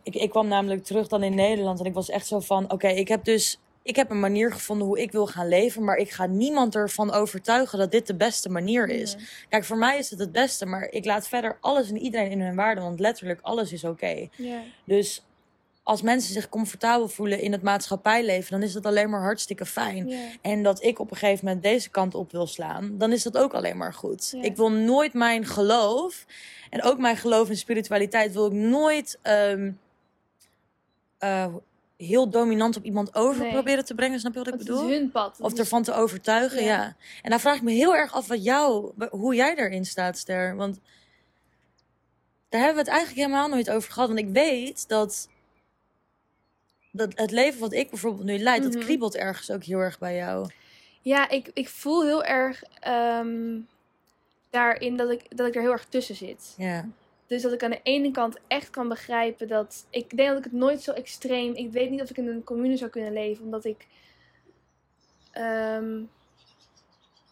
[0.04, 1.80] Ik, ik kwam namelijk terug dan in Nederland.
[1.80, 2.72] En ik was echt zo van...
[2.72, 3.58] Oké, ik heb dus...
[3.84, 5.84] Ik heb een manier gevonden hoe ik wil gaan leven.
[5.84, 9.12] Maar ik ga niemand ervan overtuigen dat dit de beste manier is.
[9.12, 9.20] Ja.
[9.50, 10.66] Kijk, voor mij is het het beste.
[10.66, 12.82] Maar ik laat verder alles en iedereen in hun waarde.
[12.82, 14.28] Want letterlijk alles is oké.
[14.36, 14.62] Ja.
[14.86, 15.24] Dus
[15.84, 18.52] als mensen zich comfortabel voelen in het maatschappijleven...
[18.52, 20.14] dan is dat alleen maar hartstikke fijn.
[20.42, 23.38] En dat ik op een gegeven moment deze kant op wil slaan, dan is dat
[23.38, 24.34] ook alleen maar goed.
[24.42, 26.26] Ik wil nooit mijn geloof,
[26.70, 29.72] en ook mijn geloof in spiritualiteit, wil ik nooit ehm,
[31.24, 31.56] eh,
[31.98, 33.52] heel dominant op iemand over Nee.
[33.52, 34.20] proberen te brengen.
[34.20, 34.90] Snap je wat ik bedoel?
[34.90, 35.38] is hun pad.
[35.40, 36.68] Of ervan te overtuigen, Ja.
[36.82, 36.96] ja.
[37.22, 40.56] En dan vraag ik me heel erg af wat jou, hoe jij erin staat, Ster.
[40.56, 40.80] Want
[42.50, 44.08] daar hebben we het eigenlijk helemaal nooit over gehad.
[44.08, 45.30] Want ik weet dat,
[46.92, 48.72] dat het leven wat ik bijvoorbeeld nu leid, Mhm.
[48.72, 50.50] dat kriebelt ergens ook heel erg bij jou.
[51.02, 53.60] Ja, ik, ik voel heel erg ehm,
[54.50, 56.54] daarin dat ik, dat ik er heel erg tussen zit.
[56.58, 56.86] Ja.
[57.28, 59.88] Dus dat ik aan de ene kant echt kan begrijpen dat...
[59.90, 61.54] Ik denk dat ik het nooit zo extreem...
[61.54, 63.44] Ik weet niet of ik in een commune zou kunnen leven.
[63.44, 63.88] Omdat ik...
[65.32, 66.02] ehm,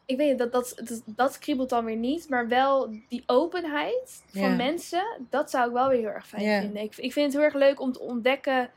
[0.06, 2.30] ik weet niet, dat, dat, dat, dat kriebelt dan weer niet.
[2.30, 5.04] Maar wel die openheid van mensen.
[5.30, 6.84] Dat zou ik wel weer heel erg fijn vinden.
[6.84, 8.70] Ik, ik vind het heel erg leuk om te ontdekken...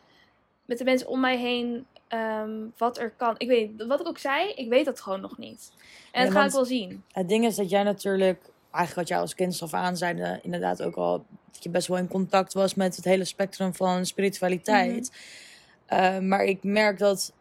[0.64, 1.86] Met de mensen om mij heen...
[2.08, 3.34] ehm, wat er kan.
[3.38, 4.48] Ik weet wat ik ook zei.
[4.50, 5.72] Ik weet dat gewoon nog niet.
[6.12, 7.04] En dat ga ik wel zien.
[7.12, 10.30] Het ding is dat jij natuurlijk, eigenlijk wat jij als kind af aan zei, eh,
[10.42, 14.06] inderdaad ook al, dat je best wel in contact was met het hele spectrum van
[14.06, 15.10] spiritualiteit.
[15.10, 16.00] Mhm.
[16.00, 17.32] Eh, maar ik merk dat,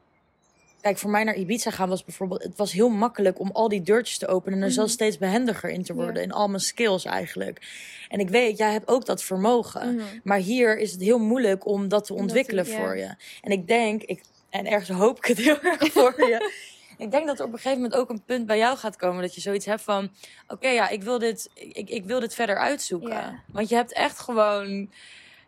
[0.82, 3.82] kijk, voor mij naar Ibiza gaan was bijvoorbeeld, het was heel makkelijk om al die
[3.82, 4.76] deurtjes te openen en er Mhm.
[4.78, 7.62] zelfs steeds behendiger in te worden, in al mijn skills eigenlijk.
[8.10, 9.96] En ik weet, jij hebt ook dat vermogen.
[9.96, 10.06] Mhm.
[10.24, 13.16] Maar hier is het heel moeilijk om dat te dat ontwikkelen voor je.
[13.42, 16.52] En ik denk, ik, en ergens hoop ik het heel erg voor je.
[16.98, 19.22] Ik denk dat er op een gegeven moment ook een punt bij jou gaat komen
[19.22, 20.12] dat je zoiets hebt van:
[20.48, 23.10] oké, ja, ik wil dit, ik, ik wil dit verder uitzoeken.
[23.10, 23.40] Ja.
[23.48, 24.90] Want je hebt echt gewoon,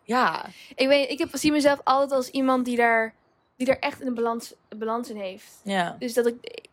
[0.02, 3.14] ja, Ik, weet, ik heb, zie mezelf altijd als iemand die daar,
[3.56, 5.60] die daar echt een balans, een balans in heeft.
[5.64, 6.64] ja, Dus dat ik.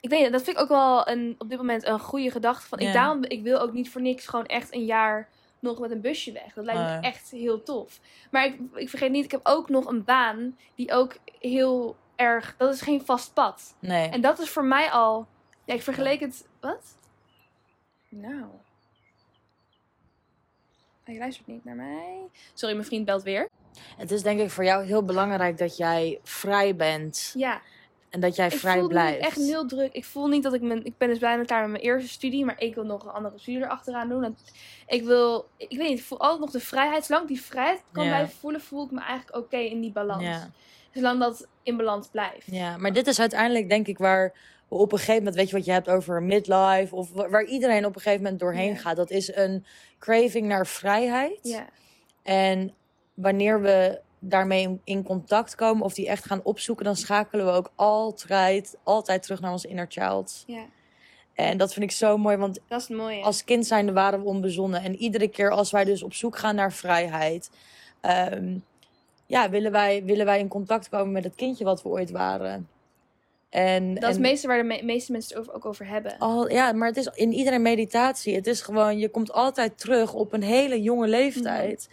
[0.00, 2.66] Ik weet dat vind ik ook wel een, op dit moment een goede gedachte.
[2.68, 2.86] Van, Ja.
[2.86, 6.00] ik, daarom, ik wil ook niet voor niks gewoon echt een jaar nog met een
[6.00, 6.52] busje weg.
[6.54, 8.00] Dat lijkt me echt heel tof.
[8.30, 12.54] Maar ik, ik vergeet niet, ik heb ook nog een baan die ook heel erg.
[12.56, 13.74] Dat is geen vast pad.
[13.78, 14.08] nee.
[14.08, 15.26] En dat is voor mij al.
[15.64, 16.46] Ja, ik vergeleek het.
[16.60, 16.96] Wat?
[18.08, 18.44] Nou.
[21.04, 22.18] Hij luistert niet naar mij.
[22.54, 23.48] Sorry, mijn vriend belt weer.
[23.96, 27.60] Het is denk ik voor jou heel belangrijk dat jij vrij bent Ja,
[28.10, 29.16] en dat jij ik vrij blijft.
[29.16, 29.92] niet echt heel druk.
[29.92, 30.84] Ik voel niet dat ik mijn...
[30.84, 33.38] Ik ben dus bijna klaar met mijn eerste studie, maar ik wil nog een andere
[33.38, 34.24] studie erachteraan doen.
[34.24, 34.36] En
[34.86, 35.48] ik wil...
[35.56, 37.04] Ik weet niet, ik voel altijd nog de vrijheid.
[37.04, 40.24] Zolang ik die vrijheid kan blijven voelen, voel ik me eigenlijk oké in die balans.
[40.94, 42.46] Zolang dat in balans blijft.
[42.46, 44.32] Ja, maar dit is uiteindelijk denk ik waar
[44.68, 47.44] we op een gegeven moment, weet je wat je hebt over midlife, of wa- waar
[47.44, 48.96] iedereen op een gegeven moment doorheen gaat.
[48.96, 49.64] Dat is een
[49.98, 51.38] craving naar vrijheid.
[51.42, 51.66] Ja,
[52.22, 52.74] En
[53.14, 57.70] wanneer we daarmee in- contact komen of die echt gaan opzoeken, dan schakelen we ook
[57.74, 60.44] altijd, altijd terug naar ons inner child.
[60.46, 60.64] ja.
[61.34, 62.88] En dat vind ik zo mooi, want dat is
[63.22, 64.82] als kind zijnde waren we onbezonnen.
[64.82, 67.50] En iedere keer als wij dus op zoek gaan naar vrijheid,
[68.00, 68.56] ehm,
[69.26, 72.68] ja, willen wij, willen wij in contact komen met het kindje wat we ooit waren.
[73.48, 75.86] En, dat is het en meeste waar de me- meeste mensen het over, ook over
[75.86, 76.18] hebben.
[76.18, 78.34] al, ja, maar het is in iedere meditatie.
[78.34, 81.88] Het is gewoon, je komt altijd terug op een hele jonge leeftijd.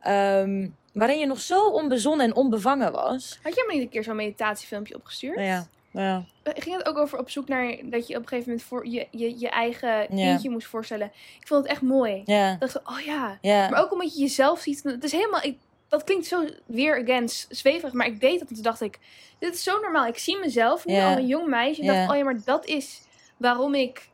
[0.00, 3.38] Ehm, waarin je nog zo onbezonnen en onbevangen was.
[3.42, 5.36] Had jij me niet een keer zo'n meditatiefilmpje opgestuurd?
[5.36, 6.24] Nou ja, ja.
[6.42, 8.86] Eh, Ging het ook over op zoek naar dat je op een gegeven moment voor
[8.86, 11.12] je, je, je eigen kindje moest voorstellen?
[11.40, 12.22] Ik vond het echt mooi.
[12.24, 13.38] Ja, Ik dacht oh ja.
[13.40, 13.68] ja.
[13.68, 14.82] Maar ook omdat je jezelf ziet.
[14.82, 15.42] Het is helemaal.
[15.42, 18.80] Ik, dat klinkt zo weer again s- zweverig, maar ik deed dat en toen dacht
[18.80, 18.98] ik,
[19.38, 20.06] dit is zo normaal.
[20.06, 21.82] Ik zie mezelf nu al een jong meisje.
[21.82, 21.92] Ja.
[21.94, 23.00] dacht, oh ja, maar dat is
[23.36, 24.08] waarom ik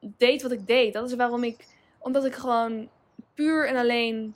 [0.00, 0.92] deed wat ik deed.
[0.92, 1.66] Dat is waarom ik,
[1.98, 2.88] omdat ik gewoon
[3.34, 4.34] puur en alleen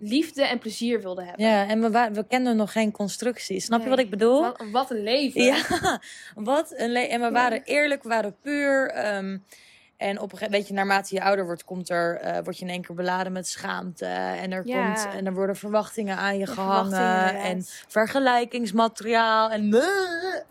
[0.00, 1.44] liefde en plezier wilde hebben.
[1.46, 3.60] ja, en we, we kenden nog geen constructie.
[3.60, 4.40] Snap je wat ik bedoel?
[4.40, 5.42] Wat, wat een leven.
[5.42, 5.56] Ja,
[6.34, 7.32] wat een le- En we Ja.
[7.32, 8.90] waren eerlijk, we waren puur.
[8.90, 9.38] ehm,
[9.96, 12.64] en op een gegeven weet je, naarmate je ouder wordt, komt er, eh, word je
[12.64, 14.04] in één keer beladen met schaamte.
[14.06, 14.84] En er, Ja.
[14.86, 17.34] komt, en er worden verwachtingen aan je gehangen.
[17.40, 19.50] En vergelijkingsmateriaal.
[19.50, 19.82] En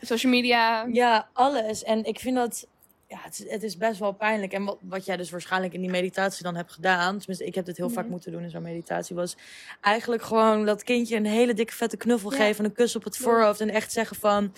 [0.01, 0.85] Social media.
[0.91, 1.83] ja, alles.
[1.83, 2.67] En ik vind dat.
[3.09, 4.53] Ja, het is, het is best wel pijnlijk.
[4.53, 7.17] En wat, wat jij dus waarschijnlijk in die meditatie dan hebt gedaan.
[7.17, 8.11] Tenminste, ik heb dit heel vaak Mhm.
[8.11, 9.15] moeten doen in zo'n meditatie.
[9.15, 9.37] Was
[9.81, 12.37] eigenlijk gewoon dat kindje een hele dikke vette knuffel Ja.
[12.37, 12.65] geven.
[12.65, 13.23] Een kus op het Ja.
[13.23, 13.61] voorhoofd.
[13.61, 14.53] En echt zeggen van.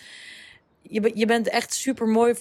[0.82, 2.34] Je, je bent echt super mooi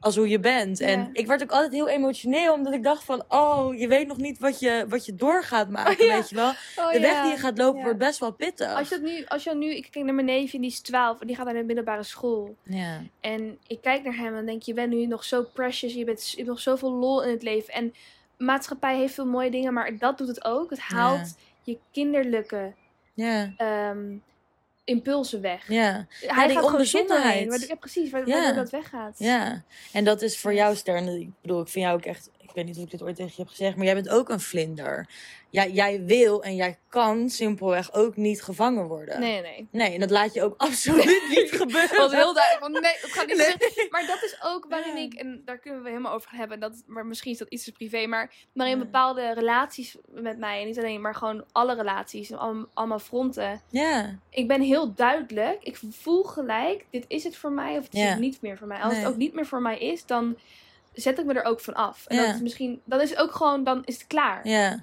[0.00, 0.80] als hoe je bent.
[0.80, 4.16] En ik werd ook altijd heel emotioneel, omdat ik dacht van, oh, je weet nog
[4.16, 6.14] niet wat je, wat je door gaat maken, Ja.
[6.14, 6.52] weet je wel.
[6.76, 7.22] Oh, De weg ja.
[7.22, 8.74] die je gaat lopen wordt best wel pittig.
[8.74, 11.20] Als je dat nu, als je nu, ik kijk naar mijn neefje, die is 12
[11.20, 12.56] en die gaat naar de middelbare school.
[12.62, 16.04] Ja, En ik kijk naar hem en denk je, bent nu nog zo precious, je,
[16.04, 17.74] bent, je hebt nog zoveel lol in het leven.
[17.74, 17.94] En
[18.38, 20.70] maatschappij heeft veel mooie dingen, maar dat doet het ook.
[20.70, 22.72] Het haalt je kinderlijke
[23.14, 24.16] ja, ehm,
[24.90, 25.68] impulsen weg.
[25.68, 26.06] ja.
[26.20, 27.66] Hij die gaat onbezonnenheid.
[27.68, 28.24] Ja, precies, Ja.
[28.24, 29.14] waardoor dat weggaat.
[29.18, 29.62] Ja,
[29.92, 31.08] en dat is voor jou, Stern.
[31.20, 32.30] Ik bedoel, ik vind jou ook echt.
[32.50, 34.28] Ik weet niet of ik dit ooit tegen je heb gezegd, maar jij bent ook
[34.28, 35.08] een vlinder.
[35.50, 39.20] Jij, jij wil en jij kan simpelweg ook niet gevangen worden.
[39.20, 39.68] Nee, nee.
[39.70, 41.80] Nee, en dat laat je ook absoluut niet gebeuren.
[41.88, 43.88] Het was heel duidelijk van, nee, dat gaat niet Nee.
[43.90, 46.82] Maar dat is ook waarin ik, en daar kunnen we helemaal over gaan hebben, dat,
[46.86, 48.84] maar misschien is dat iets te privé, maar waarin Ja.
[48.84, 54.18] bepaalde relaties met mij, en niet alleen, maar gewoon alle relaties, al- allemaal fronten, Ja,
[54.30, 55.62] ik ben heel duidelijk.
[55.62, 58.66] Ik voel gelijk, dit is het voor mij of het is het niet meer voor
[58.66, 58.80] mij.
[58.80, 59.02] Als Nee.
[59.02, 60.36] het ook niet meer voor mij is, dan
[61.00, 62.06] zet ik me er ook van af.
[62.06, 64.42] En dat is misschien, dan is het ook gewoon, dan is het klaar.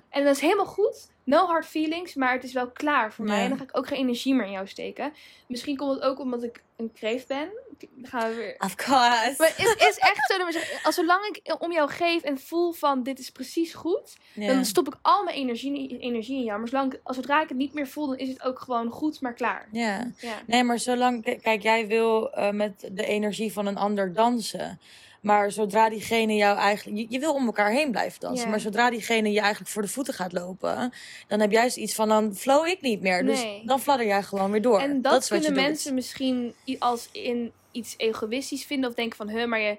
[0.10, 1.10] En dat is helemaal goed.
[1.24, 3.44] No hard feelings, maar het is wel klaar voor mij.
[3.44, 5.14] En dan ga ik ook geen energie meer in jou steken.
[5.48, 7.50] Misschien komt het ook omdat ik een kreeft ben.
[7.78, 8.56] Dan gaan we weer...
[8.58, 9.36] of course.
[9.38, 13.04] Maar het is echt zo, zeggen, als zolang ik om jou geef en voel van
[13.04, 16.60] dit is precies goed, dan stop ik al mijn energie, energie in jou.
[16.60, 19.22] Maar zolang, als zodra ik het niet meer voel, dan is het ook gewoon goed,
[19.22, 19.68] maar klaar.
[19.72, 20.12] Ja.
[20.46, 24.80] Nee, maar zolang, kijk, jij wil eh, met de energie van een ander dansen.
[25.22, 26.98] Maar zodra diegene jou eigenlijk.
[26.98, 28.50] Je, je wil om elkaar heen blijven dansen.
[28.50, 30.94] Maar zodra diegene je eigenlijk voor de voeten gaat lopen.
[31.28, 32.08] Dan heb jij iets van.
[32.08, 33.26] Dan flow ik niet meer.
[33.26, 33.62] Dus Nee.
[33.66, 34.80] dan fladder jij gewoon weer door.
[34.80, 35.62] En dat, kunnen doet.
[35.62, 39.78] mensen misschien als in iets egoïstisch vinden of denken van, huh, maar je,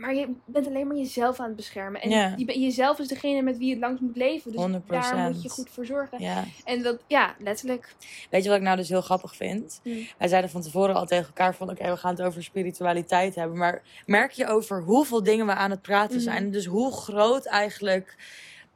[0.00, 2.00] maar je bent alleen maar jezelf aan het beschermen.
[2.00, 4.52] En je, jezelf is degene met wie je het langst moet leven.
[4.52, 4.86] Dus 100%.
[4.86, 6.18] daar moet je goed voor zorgen.
[6.64, 7.94] En dat, ja, letterlijk.
[8.30, 9.80] Weet je wat ik nou dus heel grappig vind?
[9.82, 10.06] Hmm.
[10.18, 11.70] Wij zeiden van tevoren al tegen elkaar van...
[11.70, 13.58] oké, we gaan het over spiritualiteit hebben.
[13.58, 16.24] Maar merk je over hoeveel dingen we aan het praten Mhm.
[16.24, 16.50] zijn?
[16.50, 18.16] Dus hoe groot eigenlijk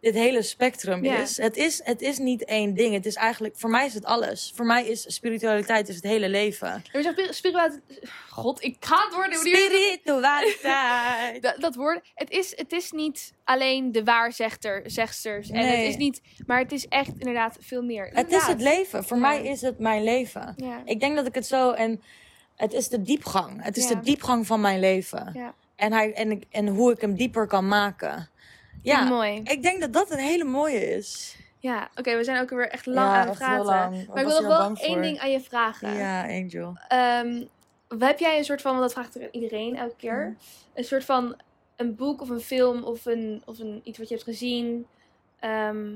[0.04, 1.16] dit hele spectrum Ja.
[1.18, 1.36] is.
[1.36, 1.80] Het, is.
[1.84, 2.94] het is niet één ding.
[2.94, 3.54] Het is eigenlijk...
[3.56, 4.52] Voor mij is het alles.
[4.54, 6.68] Voor mij is spiritualiteit is het hele leven.
[6.72, 7.82] En we zeggen spiritualiteit.
[8.28, 9.38] God, ik ga het worden.
[9.38, 11.42] Spiritualiteit.
[11.42, 12.00] Dat, dat woord.
[12.14, 15.48] Het is, het is niet alleen de waarzegster, zegsters.
[15.50, 15.76] En Nee.
[15.76, 18.10] het is niet, maar het is echt inderdaad veel meer.
[18.12, 19.04] Het is het leven.
[19.04, 19.22] Voor Ja.
[19.22, 20.54] mij is het mijn leven.
[20.56, 20.82] Ja.
[20.84, 21.70] Ik denk dat ik het zo...
[21.70, 22.02] En
[22.56, 23.64] het is de diepgang.
[23.64, 23.94] Het is Ja.
[23.94, 25.30] de diepgang van mijn leven.
[25.34, 25.54] Ja.
[25.76, 28.28] En, hij, en, ik, en hoe ik hem dieper kan maken.
[28.92, 29.40] Ja, Mooi.
[29.44, 31.36] ik denk dat dat een hele mooie is.
[31.58, 33.64] Ja, oké, we zijn ook weer echt lang Ja, aan het praten.
[33.64, 34.06] lang.
[34.06, 35.02] Maar ik wil nog wel één voor.
[35.02, 35.94] ding aan je vragen.
[35.96, 36.76] Ja, Angel.
[36.88, 37.42] Ehm,
[37.98, 40.36] heb jij een soort van, want dat vraagt er iedereen elke keer,
[40.74, 41.36] een soort van
[41.76, 44.86] een boek of een film of, een, of een, iets wat je hebt gezien.
[45.40, 45.92] ehm,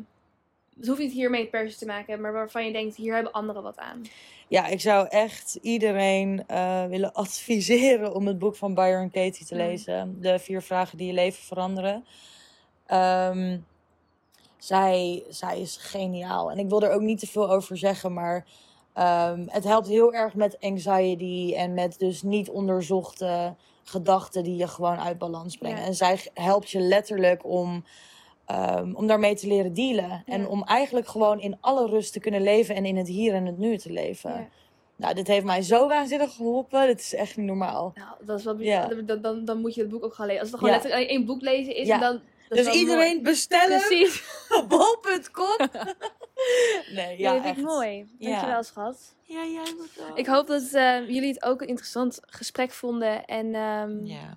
[0.77, 3.33] het hoeft niet hiermee per se te maken hebben, maar waarvan je denkt, hier hebben
[3.33, 4.03] anderen wat aan.
[4.49, 9.55] Ja, ik zou echt iedereen eh, willen adviseren om het boek van Byron Katie te
[9.55, 9.61] Mm.
[9.61, 10.17] lezen.
[10.21, 12.05] De vier vragen die je leven veranderen.
[12.89, 13.59] Ehm,
[14.57, 16.51] zij, zij is geniaal.
[16.51, 18.47] En ik wil er ook niet te veel over zeggen, maar
[18.93, 24.69] ehm, het helpt heel erg met anxiety en met dus niet onderzochte gedachten die je
[24.69, 25.79] gewoon uit balans brengen.
[25.79, 25.85] Ja.
[25.87, 27.85] En zij helpt je letterlijk om,
[28.45, 30.23] ehm, om daarmee te leren dealen.
[30.27, 33.47] En om eigenlijk gewoon in alle rust te kunnen leven en in het hier en
[33.47, 34.31] het nu te leven.
[34.31, 34.49] Ja.
[34.97, 36.87] Nou, dit heeft mij zo waanzinnig geholpen.
[36.87, 37.93] Dit is echt niet normaal.
[37.95, 38.87] Nou, dat is wel Ja.
[38.87, 40.41] dan, dan, dan moet je het boek ook gaan lezen.
[40.41, 43.23] Als het gewoon letterlijk alleen één boek lezen is, en dan, Dus iedereen mooi.
[43.23, 43.81] bestellen.
[43.81, 44.23] Precies.
[44.69, 45.57] Bol.com.
[46.95, 47.97] nee, ja, dat vind ik mooi.
[48.19, 48.63] Dankjewel, Ja.
[48.63, 49.15] schat.
[49.23, 49.91] Ja, jij moet.
[50.15, 53.25] Ik hoop dat eh, jullie het ook een interessant gesprek vonden.
[53.25, 54.37] En ehm, ja.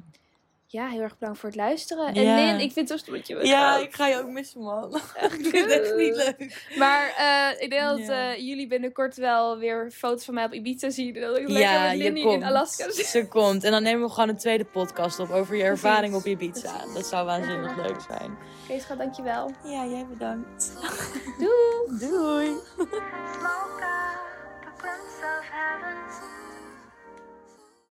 [0.72, 0.88] Ja.
[0.88, 2.14] heel erg bedankt voor het luisteren.
[2.14, 2.38] Ja.
[2.38, 3.82] En Lin, ik vind het zo stom dat je me ja, gaat.
[3.82, 4.96] ik ga je ook missen, man.
[5.40, 6.68] ik vind het echt niet leuk.
[6.78, 8.32] Maar eh, ik denk dat Ja.
[8.32, 11.14] eh, jullie binnenkort wel weer foto's van mij op Ibiza zien.
[11.14, 12.34] Dat ik lekker Ja, met je Lindy komt.
[12.42, 13.06] in Alaska zit.
[13.06, 13.64] Ze komt.
[13.64, 16.26] En dan nemen we gewoon een tweede podcast op over je ervaring op.
[16.26, 16.74] Ibiza.
[16.94, 18.38] Dat zou waanzinnig leuk zijn.
[18.70, 19.52] Oké, schat, dankjewel.
[19.64, 20.72] Ja, jij bedankt.
[21.40, 22.00] Doei!
[22.10, 22.52] Doei.